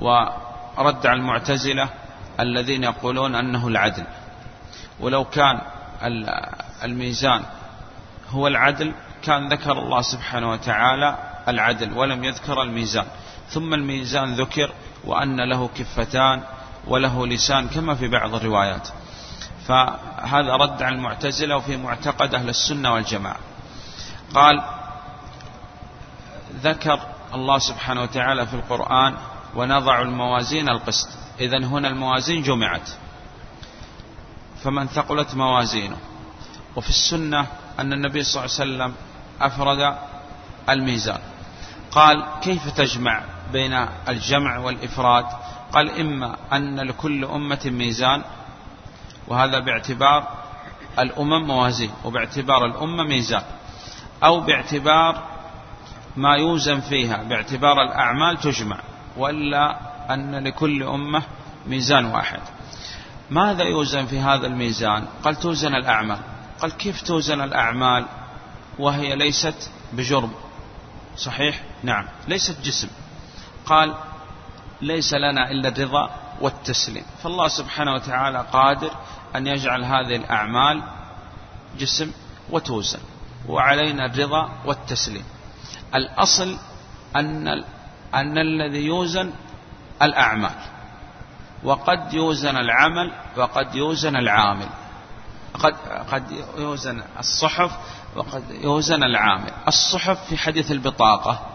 ورد 0.00 1.06
على 1.06 1.20
المعتزلة 1.20 1.88
الذين 2.40 2.84
يقولون 2.84 3.34
أنه 3.34 3.68
العدل. 3.68 4.04
ولو 5.00 5.24
كان 5.24 5.60
الميزان 6.84 7.42
هو 8.30 8.46
العدل 8.46 8.94
كان 9.22 9.48
ذكر 9.48 9.72
الله 9.72 10.02
سبحانه 10.02 10.50
وتعالى 10.50 11.18
العدل 11.48 11.92
ولم 11.92 12.24
يذكر 12.24 12.62
الميزان. 12.62 13.06
ثم 13.48 13.74
الميزان 13.74 14.34
ذكر 14.34 14.72
وأن 15.04 15.40
له 15.40 15.70
كفتان 15.78 16.42
وله 16.86 17.26
لسان 17.26 17.68
كما 17.68 17.94
في 17.94 18.08
بعض 18.08 18.34
الروايات. 18.34 18.88
فهذا 19.66 20.56
رد 20.56 20.82
على 20.82 20.94
المعتزلة 20.94 21.56
وفي 21.56 21.76
معتقد 21.76 22.34
أهل 22.34 22.48
السنة 22.48 22.92
والجماعة. 22.92 23.38
قال 24.34 24.62
ذكر 26.62 27.00
الله 27.34 27.58
سبحانه 27.58 28.02
وتعالى 28.02 28.46
في 28.46 28.54
القرآن 28.54 29.14
ونضع 29.54 30.02
الموازين 30.02 30.68
القسط. 30.68 31.08
إذا 31.40 31.58
هنا 31.58 31.88
الموازين 31.88 32.42
جمعت. 32.42 32.90
فمن 34.64 34.86
ثقلت 34.86 35.34
موازينه. 35.34 35.96
وفي 36.76 36.88
السنة 36.88 37.46
أن 37.80 37.92
النبي 37.92 38.22
صلى 38.22 38.44
الله 38.44 38.54
عليه 38.60 38.72
وسلم 38.72 38.94
أفرد 39.40 39.96
الميزان. 40.68 41.20
قال 41.90 42.26
كيف 42.42 42.70
تجمع 42.70 43.22
بين 43.52 43.86
الجمع 44.08 44.58
والإفراد؟ 44.58 45.26
قال 45.72 46.00
إما 46.00 46.36
أن 46.52 46.80
لكل 46.80 47.24
أمة 47.24 47.60
ميزان 47.64 48.22
وهذا 49.28 49.58
باعتبار 49.58 50.28
الأمم 50.98 51.46
موازين 51.46 51.90
وباعتبار 52.04 52.66
الأمة 52.66 53.04
ميزان. 53.04 53.42
أو 54.24 54.40
باعتبار 54.40 55.22
ما 56.16 56.36
يوزن 56.36 56.80
فيها 56.80 57.22
باعتبار 57.22 57.82
الأعمال 57.82 58.36
تجمع 58.36 58.78
ولا 59.16 59.78
أن 60.14 60.44
لكل 60.48 60.82
أمة 60.82 61.22
ميزان 61.66 62.04
واحد. 62.04 62.40
ماذا 63.30 63.64
يوزن 63.64 64.06
في 64.06 64.18
هذا 64.18 64.46
الميزان؟ 64.46 65.06
قال 65.24 65.36
توزن 65.36 65.74
الأعمال. 65.74 66.18
قال 66.60 66.76
كيف 66.76 67.02
توزن 67.02 67.40
الأعمال 67.40 68.06
وهي 68.78 69.16
ليست 69.16 69.70
بجرم؟ 69.92 70.32
صحيح؟ 71.16 71.62
نعم. 71.82 72.06
ليست 72.28 72.60
جسم. 72.60 72.88
قال 73.66 73.94
ليس 74.80 75.14
لنا 75.14 75.50
إلا 75.50 75.68
الرضا 75.68 76.10
والتسليم. 76.40 77.04
فالله 77.22 77.48
سبحانه 77.48 77.94
وتعالى 77.94 78.46
قادر 78.52 78.90
أن 79.36 79.46
يجعل 79.46 79.84
هذه 79.84 80.16
الأعمال 80.16 80.82
جسم 81.78 82.12
وتوزن 82.50 83.00
وعلينا 83.48 84.06
الرضا 84.06 84.50
والتسليم. 84.64 85.24
الأصل 85.94 86.58
أن 87.16 87.48
أن 88.14 88.38
الذي 88.38 88.86
يوزن 88.86 89.32
الأعمال. 90.02 90.54
وقد 91.64 92.14
يوزن 92.14 92.56
العمل 92.56 93.12
وقد 93.36 93.74
يوزن 93.74 94.16
العامل. 94.16 94.68
قد 95.54 95.74
قد 96.10 96.22
يوزن 96.58 97.02
الصحف 97.18 97.70
وقد 98.16 98.44
يوزن 98.50 99.02
العامل. 99.02 99.50
الصحف 99.68 100.28
في 100.28 100.36
حديث 100.36 100.70
البطاقة. 100.70 101.46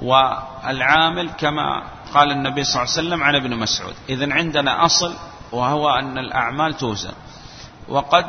والعامل 0.00 1.30
كما 1.30 1.84
قال 2.14 2.30
النبي 2.30 2.64
صلى 2.64 2.82
الله 2.82 2.94
عليه 2.96 3.08
وسلم 3.08 3.22
عن 3.22 3.34
ابن 3.34 3.56
مسعود. 3.56 3.94
إذن 4.08 4.32
عندنا 4.32 4.84
أصل 4.84 5.14
وهو 5.52 5.90
أن 5.90 6.18
الأعمال 6.18 6.74
توزن. 6.76 7.12
وقد 7.88 8.24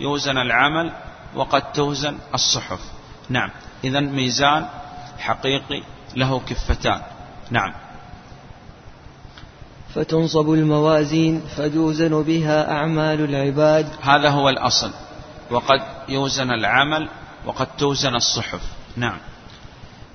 يوزن 0.00 0.38
العمل 0.38 0.92
وقد 1.34 1.72
توزن 1.72 2.18
الصحف. 2.34 2.80
نعم. 3.28 3.50
إذا 3.84 4.00
ميزان 4.00 4.66
حقيقي 5.18 5.82
له 6.16 6.40
كفتان. 6.40 7.00
نعم. 7.50 7.72
فتنصب 9.94 10.52
الموازين 10.52 11.40
فتوزن 11.56 12.22
بها 12.22 12.72
أعمال 12.72 13.24
العباد. 13.24 13.88
هذا 14.02 14.30
هو 14.30 14.48
الأصل. 14.48 14.90
وقد 15.50 15.82
يوزن 16.08 16.50
العمل 16.50 17.08
وقد 17.46 17.66
توزن 17.78 18.14
الصحف. 18.14 18.60
نعم. 18.96 19.18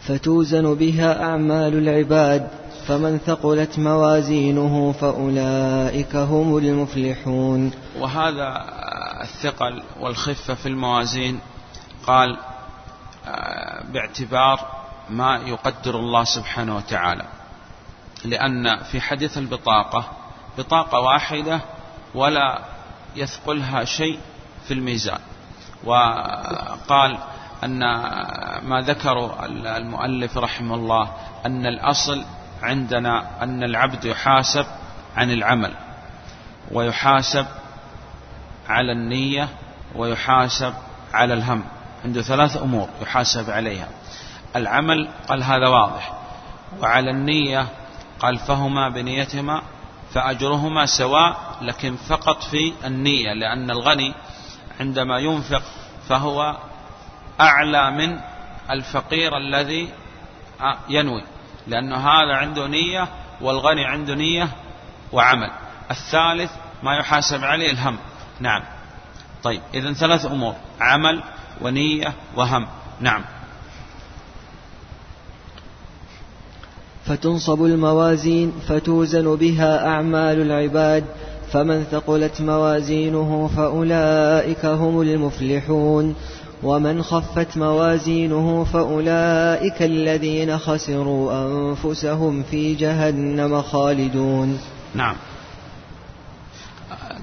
فتوزن 0.01 0.75
بها 0.75 1.23
أعمال 1.23 1.77
العباد. 1.77 2.60
فمن 2.87 3.17
ثقلت 3.17 3.79
موازينه 3.79 4.91
فأولئك 4.91 6.15
هم 6.15 6.57
المفلحون. 6.57 7.71
وهذا 7.99 8.65
الثقل 9.21 9.83
والخفة 9.99 10.53
في 10.53 10.65
الموازين 10.65 11.39
قال 12.07 12.37
آه، 13.27 13.83
باعتبار 13.91 14.59
ما 15.09 15.37
يقدر 15.37 15.99
الله 15.99 16.23
سبحانه 16.23 16.75
وتعالى. 16.75 17.23
لأن 18.25 18.77
في 18.77 19.01
حديث 19.01 19.37
البطاقة 19.37 20.05
بطاقة 20.57 20.99
واحدة 20.99 21.61
ولا 22.15 22.59
يثقلها 23.15 23.83
شيء 23.83 24.19
في 24.67 24.73
الميزان. 24.73 25.19
وقال 25.83 27.17
أن 27.63 27.79
ما 28.63 28.81
ذكر 28.81 29.45
المؤلف 29.77 30.37
رحمه 30.37 30.75
الله 30.75 31.11
أن 31.45 31.65
الأصل 31.65 32.23
عندنا 32.61 33.43
أن 33.43 33.63
العبد 33.63 34.05
يحاسب 34.05 34.65
عن 35.17 35.31
العمل 35.31 35.73
ويحاسب 36.71 37.45
على 38.69 38.91
النية 38.91 39.49
ويحاسب 39.95 40.73
على 41.13 41.33
الهم 41.33 41.63
عنده 42.05 42.21
ثلاث 42.21 42.57
أمور 42.57 42.89
يحاسب 43.01 43.49
عليها. 43.49 43.87
العمل 44.55 45.09
قال 45.27 45.43
هذا 45.43 45.67
واضح 45.67 46.13
وعلى 46.81 47.11
النية 47.11 47.67
قال 48.19 48.37
فهما 48.37 48.89
بنيتهما 48.89 49.61
فأجرهما 50.13 50.85
سواء 50.85 51.57
لكن 51.61 51.95
فقط 51.95 52.43
في 52.43 52.73
النية 52.85 53.33
لأن 53.33 53.71
الغني 53.71 54.13
عندما 54.79 55.19
ينفق 55.19 55.61
فهو 56.09 56.57
أعلى 57.41 57.91
من 57.91 58.19
الفقير 58.71 59.37
الذي 59.37 59.89
ينوي. 60.89 61.23
لأنه 61.67 61.95
هذا 61.95 62.35
عنده 62.35 62.67
نية 62.67 63.07
والغني 63.41 63.85
عنده 63.85 64.15
نية 64.15 64.49
وعمل. 65.11 65.51
الثالث 65.91 66.51
ما 66.83 66.95
يحاسب 66.95 67.43
عليه 67.43 67.71
الهم. 67.71 67.97
نعم. 68.39 68.63
طيب 69.43 69.61
إذا 69.73 69.93
ثلاث 69.93 70.25
أمور 70.25 70.55
عمل 70.79 71.23
ونية 71.61 72.13
وهم. 72.35 72.67
نعم. 72.99 73.23
فتنصب 77.05 77.65
الموازين 77.65 78.51
فتوزن 78.67 79.35
بها 79.35 79.87
أعمال 79.87 80.41
العباد 80.41 81.05
فمن 81.51 81.83
ثقلت 81.83 82.41
موازينه 82.41 83.49
فأولئك 83.55 84.65
هم 84.65 85.01
المفلحون. 85.01 86.15
ومن 86.63 87.03
خفت 87.03 87.57
موازينه 87.57 88.63
فأولئك 88.63 89.81
الذين 89.81 90.57
خسروا 90.57 91.33
أنفسهم 91.45 92.43
في 92.43 92.75
جهنم 92.75 93.61
خالدون. 93.61 94.59
نعم. 94.95 95.15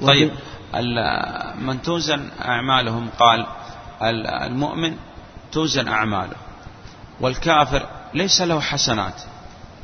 طيب 0.03 0.31
من 1.59 1.83
توزن 1.83 2.29
أعمالهم 2.44 3.09
قال 3.18 3.46
المؤمن 4.03 4.96
توزن 5.53 5.88
أعماله 5.88 6.37
والكافر 7.20 7.87
ليس 8.14 8.40
له 8.40 8.61
حسنات 8.61 9.22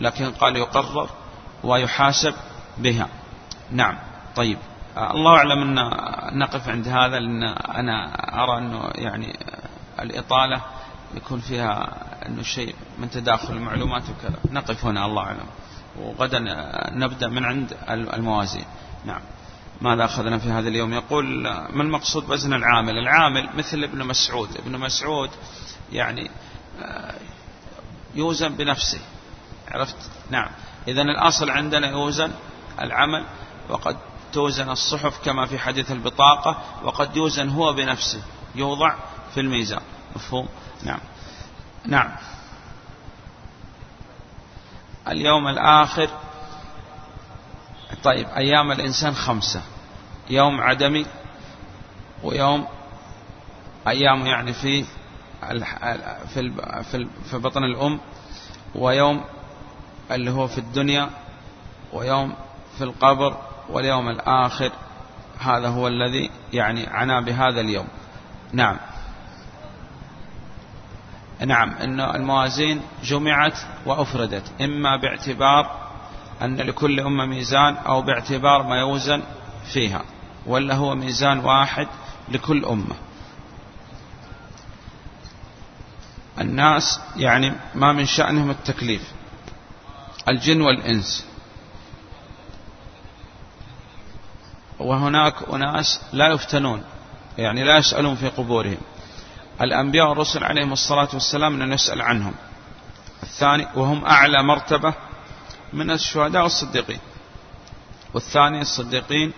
لكن 0.01 0.31
قال 0.31 0.57
يقرر 0.57 1.09
ويحاسب 1.65 2.35
بها. 2.79 3.09
نعم 3.71 3.99
طيب. 4.37 4.59
الله 4.97 5.37
أعلم 5.37 5.79
أن 5.79 6.39
نقف 6.39 6.69
عند 6.69 6.89
هذا 6.89 7.19
لأن 7.19 7.43
أنا 7.77 8.15
أرى 8.45 8.59
أنه 8.59 8.91
يعني 8.95 9.39
الإطالة 10.01 10.61
يكون 11.15 11.41
فيها 11.41 11.89
أنه 12.27 12.43
شيء 12.43 12.75
من 12.99 13.11
تداخل 13.11 13.55
المعلومات 13.55 14.03
وكذا. 14.03 14.39
نقف 14.51 14.85
هنا 14.85 15.07
الله 15.07 15.23
أعلم. 15.23 15.47
وغدا 16.01 16.39
نبدأ 16.93 17.29
من 17.29 17.45
عند 17.45 17.77
الموازين 17.91 18.65
نعم. 19.05 19.21
ماذا 19.81 20.05
أخذنا 20.05 20.39
في 20.39 20.49
هذا 20.49 20.69
اليوم؟ 20.69 20.93
يقول 20.93 21.43
ما 21.71 21.83
المقصود 21.83 22.27
بزن 22.27 22.55
العامل؟ 22.55 22.99
العامل 22.99 23.49
مثل 23.57 23.85
ابن 23.85 24.07
مسعود. 24.07 24.57
ابن 24.57 24.79
مسعود 24.79 25.31
يعني 25.93 26.31
يوزن 28.15 28.49
بنفسه. 28.49 29.01
عرفت؟ 29.71 29.97
نعم. 30.31 30.49
إذا 30.89 31.03
الأصل 31.03 31.51
عندنا 31.51 31.91
يوزن 31.91 32.31
العمل 32.81 33.25
وقد 33.69 33.97
توزن 34.35 34.71
الصحف 34.71 35.25
كما 35.25 35.47
في 35.47 35.59
حديث 35.59 35.91
البطاقة 35.91 36.63
وقد 36.85 37.17
يوزن 37.17 37.49
هو 37.49 37.73
بنفسه 37.73 38.23
يوضع 38.55 38.95
في 39.35 39.41
الميزان. 39.41 39.81
مفهوم؟ 40.17 40.49
نعم. 40.83 41.01
نعم. 41.87 42.11
اليوم 45.09 45.49
الآخر 45.49 46.09
طيب 48.05 48.29
أيام 48.29 48.73
الإنسان 48.73 49.15
خمسة. 49.15 49.63
يوم 50.31 50.61
عدمي 50.61 51.07
ويوم 52.23 52.67
أيام 53.89 54.27
يعني 54.27 54.53
في 54.53 54.85
في 56.35 56.53
في 57.31 57.39
بطن 57.39 57.65
الأم 57.65 58.01
ويوم 58.75 59.25
اللي 60.11 60.31
هو 60.31 60.47
في 60.47 60.59
الدنيا 60.59 61.11
ويوم 61.93 62.35
في 62.79 62.85
القبر 62.85 63.37
واليوم 63.69 64.09
الآخر 64.09 64.71
هذا 65.39 65.69
هو 65.69 65.89
الذي 65.89 66.31
يعني 66.53 66.87
عنا 66.87 67.21
بهذا 67.21 67.61
اليوم. 67.61 67.87
نعم. 68.53 68.77
نعم 71.47 71.71
أن 71.71 72.01
الموازين 72.01 72.81
جمعت 73.05 73.59
وأفردت 73.87 74.53
إما 74.61 74.97
باعتبار 74.97 75.85
أن 76.43 76.57
لكل 76.57 77.01
أمة 77.01 77.27
ميزان 77.27 77.75
أو 77.75 78.03
باعتبار 78.03 78.63
ما 78.63 78.81
يوزن 78.81 79.23
فيها 79.73 80.03
ولا 80.47 80.75
هو 80.75 80.95
ميزان 80.95 81.39
واحد 81.39 81.89
لكل 82.29 82.65
أمة. 82.65 82.95
الناس 86.41 87.01
يعني 87.17 87.53
ما 87.75 87.93
من 87.93 88.07
شأنهم 88.07 88.51
التكليف 88.51 89.13
الجن 90.29 90.61
والإنس. 90.61 91.27
وهناك 94.79 95.35
أناس 95.53 96.01
لا 96.13 96.29
يفتنون 96.29 96.83
يعني 97.39 97.65
لا 97.65 97.79
يسألون 97.79 98.17
في 98.17 98.29
قبورهم. 98.29 98.79
الأنبياء 99.61 100.09
والرسل 100.09 100.45
عليهم 100.45 100.73
الصلاة 100.73 101.09
والسلام 101.13 101.63
نسأل 101.63 102.03
عنهم. 102.03 102.35
الثاني 103.23 103.67
وهم 103.75 104.05
أعلى 104.05 104.43
مرتبة 104.43 104.95
من 105.73 105.91
الشهداء 105.91 106.43
والصديقين. 106.43 107.01
والثاني 108.15 108.61
الصديقين 108.61 109.33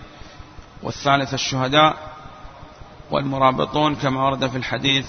والثالث 0.83 1.33
الشهداء 1.33 1.97
والمرابطون 3.11 3.95
كما 3.95 4.23
ورد 4.23 4.47
في 4.47 4.57
الحديث 4.57 5.07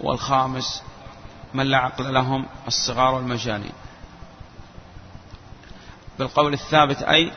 والخامس 0.00 0.82
من 1.54 1.66
لا 1.66 1.78
عقل 1.78 2.14
لهم 2.14 2.46
الصغار 2.66 3.14
والمجانين. 3.14 3.72
بالقول 6.18 6.52
الثابت 6.52 7.02
أي 7.02 7.32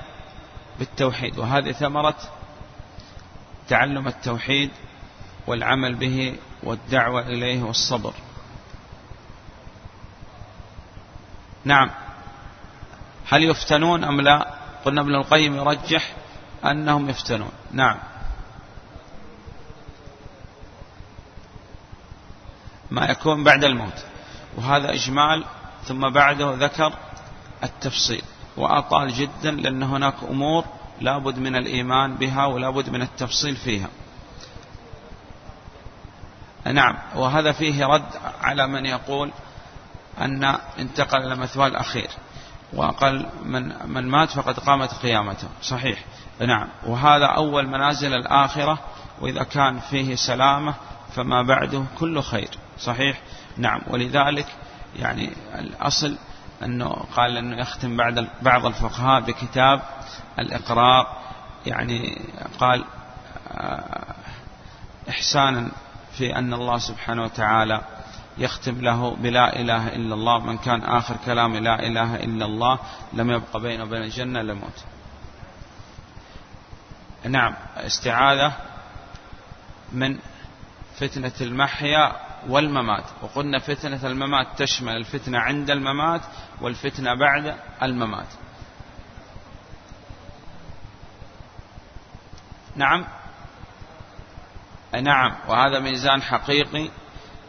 بالتوحيد 0.79 1.37
وهذه 1.37 1.71
ثمرة 1.71 2.15
تعلم 3.69 4.07
التوحيد 4.07 4.71
والعمل 5.47 5.95
به 5.95 6.35
والدعوة 6.63 7.21
إليه 7.21 7.63
والصبر. 7.63 8.13
نعم. 11.65 11.91
هل 13.27 13.43
يفتنون 13.43 14.03
أم 14.03 14.21
لا؟ 14.21 14.53
قلنا 14.85 15.01
ابن 15.01 15.15
القيم 15.15 15.55
يرجح 15.55 16.13
أنهم 16.65 17.09
يفتنون. 17.09 17.51
نعم. 17.71 17.97
ما 22.91 23.05
يكون 23.05 23.43
بعد 23.43 23.63
الموت. 23.63 24.05
وهذا 24.57 24.93
إجمال 24.93 25.45
ثم 25.85 26.09
بعده 26.09 26.55
ذكر 26.55 26.93
التفصيل. 27.63 28.23
وأطال 28.57 29.13
جدا 29.13 29.51
لأن 29.51 29.83
هناك 29.83 30.15
أمور 30.29 30.65
لابد 31.01 31.39
من 31.39 31.55
الإيمان 31.55 32.15
بها 32.15 32.45
ولابد 32.45 32.89
من 32.89 33.01
التفصيل 33.01 33.55
فيها. 33.55 33.87
نعم 36.65 36.95
وهذا 37.15 37.51
فيه 37.51 37.85
رد 37.85 38.05
على 38.41 38.67
من 38.67 38.85
يقول 38.85 39.31
أن 40.21 40.57
انتقل 40.79 41.23
إلى 41.23 41.35
مثواه 41.35 41.67
الأخير 41.67 42.09
وقال 42.73 43.25
من, 43.43 43.73
من 43.85 44.07
مات 44.07 44.29
فقد 44.29 44.59
قامت 44.59 44.93
قيامته. 44.93 45.47
صحيح. 45.61 46.05
نعم. 46.39 46.67
وهذا 46.85 47.25
أول 47.25 47.67
منازل 47.67 48.13
الآخرة 48.13 48.79
وإذا 49.21 49.43
كان 49.43 49.79
فيه 49.79 50.15
سلامة 50.15 50.73
فما 51.15 51.41
بعده 51.41 51.83
كله 51.99 52.21
خير. 52.21 52.49
صحيح؟ 52.79 53.21
نعم. 53.57 53.81
ولذلك 53.87 54.47
يعني 54.95 55.29
الأصل 55.55 56.17
أنه 56.63 56.89
قال 56.89 57.37
أنه 57.37 57.57
يختم 57.57 57.97
بعد 57.97 58.27
بعض 58.41 58.65
الفقهاء 58.65 59.21
بكتاب 59.21 59.81
الإقرار 60.39 61.17
يعني 61.65 62.21
قال 62.59 62.85
آه، 63.51 64.15
إحسانا 65.09 65.71
في 66.17 66.35
أن 66.35 66.53
الله 66.53 66.77
سبحانه 66.77 67.23
وتعالى 67.23 67.81
يختم 68.37 68.81
له 68.81 69.15
بلا 69.15 69.59
إله 69.59 69.87
إلا 69.87 70.13
الله 70.13 70.39
من 70.39 70.57
كان 70.57 70.83
آخر 70.83 71.15
كلام 71.25 71.55
لا 71.55 71.87
إله 71.87 72.15
إلا 72.15 72.45
الله 72.45 72.79
لم 73.13 73.31
يبق 73.31 73.57
بينه 73.57 73.83
وبين 73.83 74.01
الجنة 74.01 74.41
لموت 74.41 74.83
نعم 77.23 77.53
استعاذة 77.77 78.53
من 79.91 80.17
فتنة 80.99 81.31
المحيا 81.41 82.24
والممات. 82.49 83.03
وقلنا 83.21 83.59
فتنة 83.59 84.07
الممات 84.07 84.47
تشمل 84.57 84.95
الفتنة 84.95 85.39
عند 85.39 85.71
الممات 85.71 86.21
والفتنة 86.61 87.13
بعد 87.13 87.55
الممات. 87.83 88.27
نعم؟ 92.75 93.05
نعم. 95.01 95.35
وهذا 95.47 95.79
ميزان 95.79 96.21
حقيقي 96.21 96.89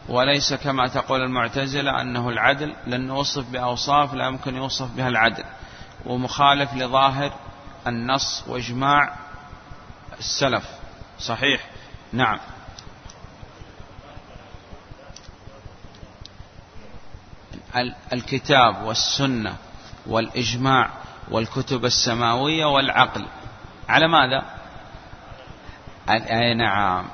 وليس 0.09 0.53
كما 0.53 0.87
تقول 0.87 1.21
المعتزلة 1.21 2.01
أنه 2.01 2.29
العدل 2.29 2.75
لأنه 2.87 3.17
وصف 3.17 3.49
بأوصاف 3.49 4.13
لا 4.13 4.27
يمكن 4.27 4.55
يوصف 4.55 4.91
بها 4.91 5.07
العدل. 5.07 5.43
ومخالف 6.05 6.73
لظاهر 6.73 7.33
النص 7.87 8.43
وإجماع 8.47 9.15
السلف. 10.19 10.63
صحيح؟ 11.19 11.69
نعم. 12.13 12.39
الكتاب 18.13 18.83
والسنة 18.83 19.55
والإجماع 20.05 20.89
والكتب 21.31 21.85
السماوية 21.85 22.65
والعقل. 22.65 23.25
على 23.89 24.07
ماذا؟ 24.07 24.45
أي 26.09 26.53
نعم. 26.53 27.05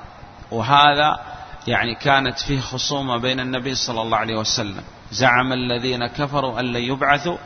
وهذا 0.50 1.20
يعني 1.66 1.94
كانت 1.94 2.38
فيه 2.38 2.60
خصومة 2.60 3.16
بين 3.16 3.40
النبي 3.40 3.74
صلى 3.74 4.02
الله 4.02 4.18
عليه 4.18 4.36
وسلم. 4.36 4.82
زعم 5.12 5.52
الذين 5.52 6.06
كفروا 6.06 6.60
أن 6.60 6.64
لن 6.64 6.82
يبعثوا 6.82 7.36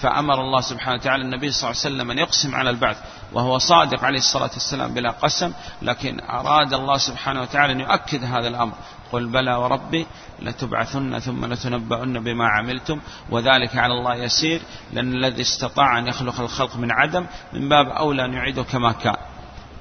فأمر 0.00 0.40
الله 0.40 0.60
سبحانه 0.60 0.96
وتعالى 0.96 1.22
النبي 1.22 1.50
صلى 1.50 1.70
الله 1.70 1.80
عليه 1.84 1.94
وسلم 1.94 2.10
أن 2.10 2.18
يقسم 2.18 2.54
على 2.54 2.70
البعث 2.70 2.96
وهو 3.32 3.58
صادق 3.58 4.04
عليه 4.04 4.18
الصلاة 4.18 4.50
والسلام 4.52 4.94
بلا 4.94 5.10
قسم 5.10 5.52
لكن 5.82 6.20
أراد 6.20 6.74
الله 6.74 6.96
سبحانه 6.96 7.42
وتعالى 7.42 7.72
أن 7.72 7.80
يؤكد 7.80 8.24
هذا 8.24 8.48
الأمر. 8.48 8.74
قل 9.12 9.26
بلى 9.26 9.54
وربي 9.54 10.06
لتبعثن 10.42 11.18
ثم 11.18 11.44
لتنبؤن 11.44 12.24
بما 12.24 12.48
عملتم 12.48 13.00
وذلك 13.30 13.76
على 13.76 13.92
الله 13.92 14.14
يسير 14.14 14.60
لأن 14.92 15.14
الذي 15.14 15.42
استطاع 15.42 15.98
أن 15.98 16.06
يخلق 16.06 16.40
الخلق 16.40 16.76
من 16.76 16.92
عدم 16.92 17.26
من 17.52 17.68
باب 17.68 17.88
أولى 17.88 18.24
أن 18.24 18.34
يعيده 18.34 18.62
كما 18.62 18.92
كان. 18.92 19.16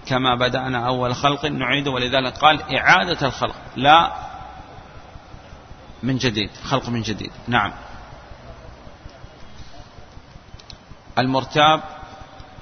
كما 0.05 0.36
بدأنا 0.36 0.88
أول 0.88 1.15
خلق 1.15 1.45
نعيده 1.45 1.91
ولذلك 1.91 2.38
قال 2.38 2.76
إعادة 2.78 3.28
الخلق 3.28 3.55
لا 3.76 4.11
من 6.03 6.18
جديد 6.18 6.49
خلق 6.63 6.89
من 6.89 7.01
جديد. 7.01 7.32
نعم. 7.47 7.74
المرتاب 11.18 11.82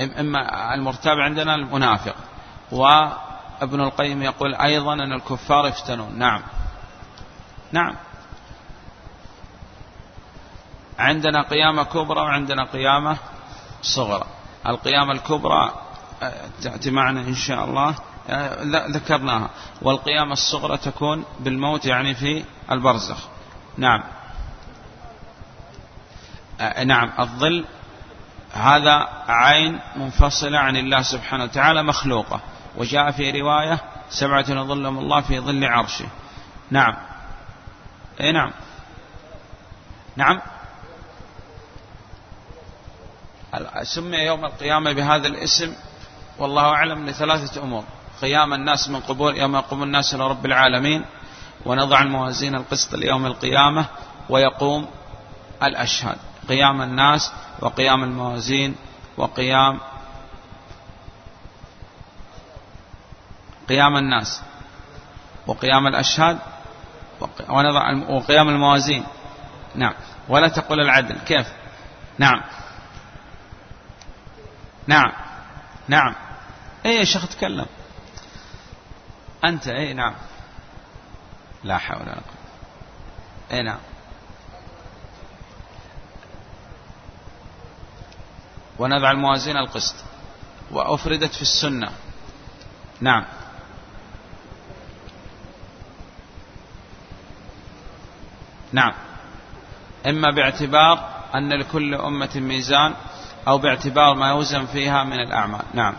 إما 0.01 0.73
المرتاب 0.73 1.17
عندنا 1.19 1.55
المنافق. 1.55 2.15
وابن 2.71 3.81
القيم 3.81 4.23
يقول 4.23 4.55
أيضا 4.55 4.93
أن 4.93 5.13
الكفار 5.13 5.67
يفتنون. 5.67 6.19
نعم. 6.19 6.41
نعم. 7.71 7.95
عندنا 10.99 11.41
قيامة 11.41 11.83
كبرى 11.83 12.19
وعندنا 12.19 12.65
قيامة 12.65 13.17
صغرى. 13.81 14.25
القيامة 14.67 15.11
الكبرى 15.11 15.73
آه، 16.23 16.33
تأتي 16.61 16.91
معنا 16.91 17.19
إن 17.19 17.35
شاء 17.35 17.65
الله. 17.65 17.95
آه، 18.29 18.63
ذكرناها. 18.89 19.49
والقيامة 19.81 20.33
الصغرى 20.33 20.77
تكون 20.77 21.25
بالموت 21.39 21.85
يعني 21.85 22.15
في 22.15 22.43
البرزخ. 22.71 23.17
نعم. 23.77 24.03
آه، 26.61 26.83
نعم. 26.83 27.11
الظل 27.19 27.65
هذا 28.55 29.07
عين 29.27 29.79
منفصلة 29.95 30.59
عن 30.59 30.77
الله 30.77 31.01
سبحانه 31.01 31.43
وتعالى 31.43 31.83
مخلوقة. 31.83 32.39
وجاء 32.77 33.11
في 33.11 33.41
رواية 33.41 33.79
سبعة 34.09 34.45
يظلهم 34.49 34.99
الله 34.99 35.21
في 35.21 35.39
ظل 35.39 35.65
عرشه. 35.65 36.05
نعم. 36.71 36.95
اي 38.21 38.31
نعم. 38.31 38.51
نعم. 40.15 40.41
سمي 43.83 44.17
يوم 44.17 44.45
القيامة 44.45 44.91
بهذا 44.91 45.27
الاسم 45.27 45.73
والله 46.39 46.63
أعلم 46.63 47.05
لثلاثة 47.05 47.63
أمور. 47.63 47.83
قيام 48.21 48.53
الناس 48.53 48.89
من 48.89 48.99
قبور 48.99 49.35
يوم 49.35 49.55
يقوم 49.55 49.83
الناس 49.83 50.15
إلى 50.15 50.27
رب 50.27 50.45
العالمين 50.45 51.05
ونضع 51.65 52.01
الموازين 52.01 52.55
القسط 52.55 52.95
ليوم 52.95 53.25
القيامة 53.25 53.85
ويقوم 54.29 54.87
الأشهاد. 55.63 56.17
قيام 56.49 56.81
الناس 56.81 57.31
وقيام 57.59 58.03
الموازين 58.03 58.75
وقيام 59.17 59.79
قيام 63.69 63.97
الناس 63.97 64.41
وقيام 65.47 65.87
الأشهاد 65.87 66.39
وقيام 68.09 68.49
الموازين. 68.49 69.03
نعم. 69.75 69.93
ولا 70.29 70.47
تقول 70.47 70.79
العدل. 70.79 71.17
كيف؟ 71.19 71.47
نعم. 72.17 72.41
نعم. 74.87 75.11
نعم. 75.87 76.15
اي 76.85 76.95
يا 76.95 77.03
شيخ 77.03 77.27
تكلم. 77.27 77.65
أنت 79.45 79.67
اي 79.67 79.93
نعم. 79.93 80.13
لا 81.63 81.77
حول 81.77 82.01
ولا 82.01 82.13
قوة. 82.13 82.23
اي 83.51 83.63
نعم. 83.63 83.79
ونضع 88.79 89.11
الموازين 89.11 89.57
القسط. 89.57 89.95
وأفردت 90.71 91.33
في 91.33 91.41
السنة. 91.41 91.89
نعم. 93.01 93.25
نعم. 98.71 98.93
إما 100.05 100.31
باعتبار 100.31 101.09
أن 101.35 101.53
لكل 101.53 101.95
أمة 101.95 102.29
ميزان 102.35 102.93
أو 103.47 103.57
باعتبار 103.57 104.15
ما 104.15 104.29
يوزن 104.29 104.65
فيها 104.65 105.03
من 105.03 105.19
الأعمال. 105.19 105.61
نعم. 105.73 105.93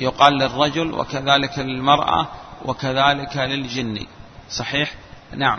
يقال 0.00 0.32
للرجل 0.32 0.92
وكذلك 0.92 1.58
للمرأة 1.58 2.28
وكذلك 2.64 3.36
للجن. 3.36 4.06
صحيح؟ 4.50 4.94
نعم. 5.36 5.58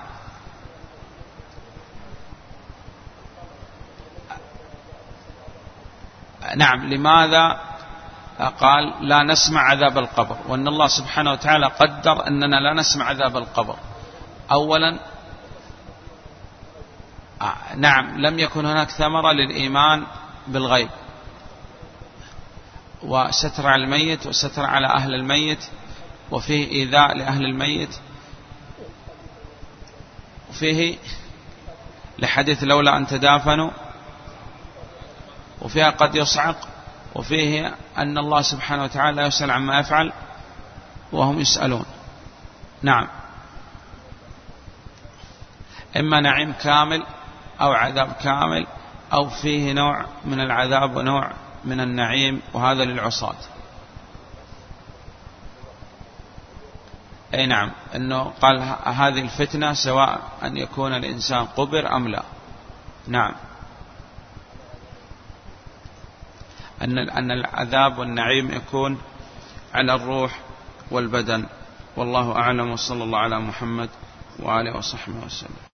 نعم 6.56 6.94
لماذا؟ 6.94 7.60
قال 8.60 9.08
لا 9.08 9.24
نسمع 9.24 9.62
عذاب 9.62 9.98
القبر 9.98 10.38
وأن 10.48 10.68
الله 10.68 10.88
سبحانه 10.88 11.32
وتعالى 11.32 11.66
قدر 11.66 12.28
أننا 12.28 12.56
لا 12.56 12.74
نسمع 12.74 13.06
عذاب 13.06 13.38
القبر. 13.38 13.76
أولا 14.52 15.00
نعم 17.76 18.18
لم 18.18 18.40
يكن 18.40 18.66
هناك 18.66 18.90
ثمرة 18.90 19.32
للإيمان 19.32 20.04
بالغيب. 20.48 20.90
وستر 23.04 23.68
على 23.68 23.84
الميت 23.84 24.28
وستر 24.28 24.66
على 24.66 24.88
أهل 24.88 25.14
الميت 25.14 25.70
وفيه 26.32 26.72
إيذاء 26.72 27.18
لأهل 27.18 27.46
الميت. 27.46 28.00
وفيه 30.50 30.98
لحديث 32.20 32.64
لولا 32.64 32.98
أن 32.98 33.08
تدافنوا 33.08 33.72
وفيها 35.62 35.90
قد 35.90 36.16
يصعق 36.16 36.68
وفيه 37.16 37.76
أن 37.98 38.18
الله 38.18 38.42
سبحانه 38.42 38.84
وتعالى 38.84 39.22
يسأل 39.22 39.52
عما 39.52 39.80
يفعل 39.80 40.14
وهم 41.12 41.40
يسألون. 41.40 41.86
نعم. 42.82 43.08
إما 45.98 46.20
نعيم 46.20 46.54
كامل 46.54 47.04
أو 47.62 47.72
عذاب 47.72 48.12
كامل 48.12 48.68
أو 49.14 49.30
فيه 49.30 49.74
نوع 49.74 50.06
من 50.26 50.40
العذاب 50.40 50.96
ونوع 50.96 51.32
من 51.66 51.80
النعيم 51.80 52.42
وهذا 52.54 52.86
للعصاة. 52.86 53.36
أي 57.34 57.46
نعم 57.46 57.72
أنه 57.96 58.24
قال 58.42 58.60
هذه 58.86 59.20
الفتنة 59.20 59.74
سواء 59.74 60.20
أن 60.44 60.58
يكون 60.58 60.94
الإنسان 60.94 61.46
قبر 61.46 61.96
أم 61.96 62.08
لا. 62.08 62.24
نعم. 63.08 63.34
أن 66.82 66.98
أن 66.98 67.32
العذاب 67.32 67.98
والنعيم 67.98 68.52
يكون 68.52 68.98
على 69.74 69.96
الروح 69.96 70.40
والبدن. 70.92 71.46
والله 71.96 72.36
أعلم. 72.36 72.72
وصلى 72.72 73.04
الله 73.04 73.20
على 73.20 73.40
محمد 73.40 73.90
وآله 74.40 74.78
وصحبه 74.78 75.26
وسلم. 75.26 75.62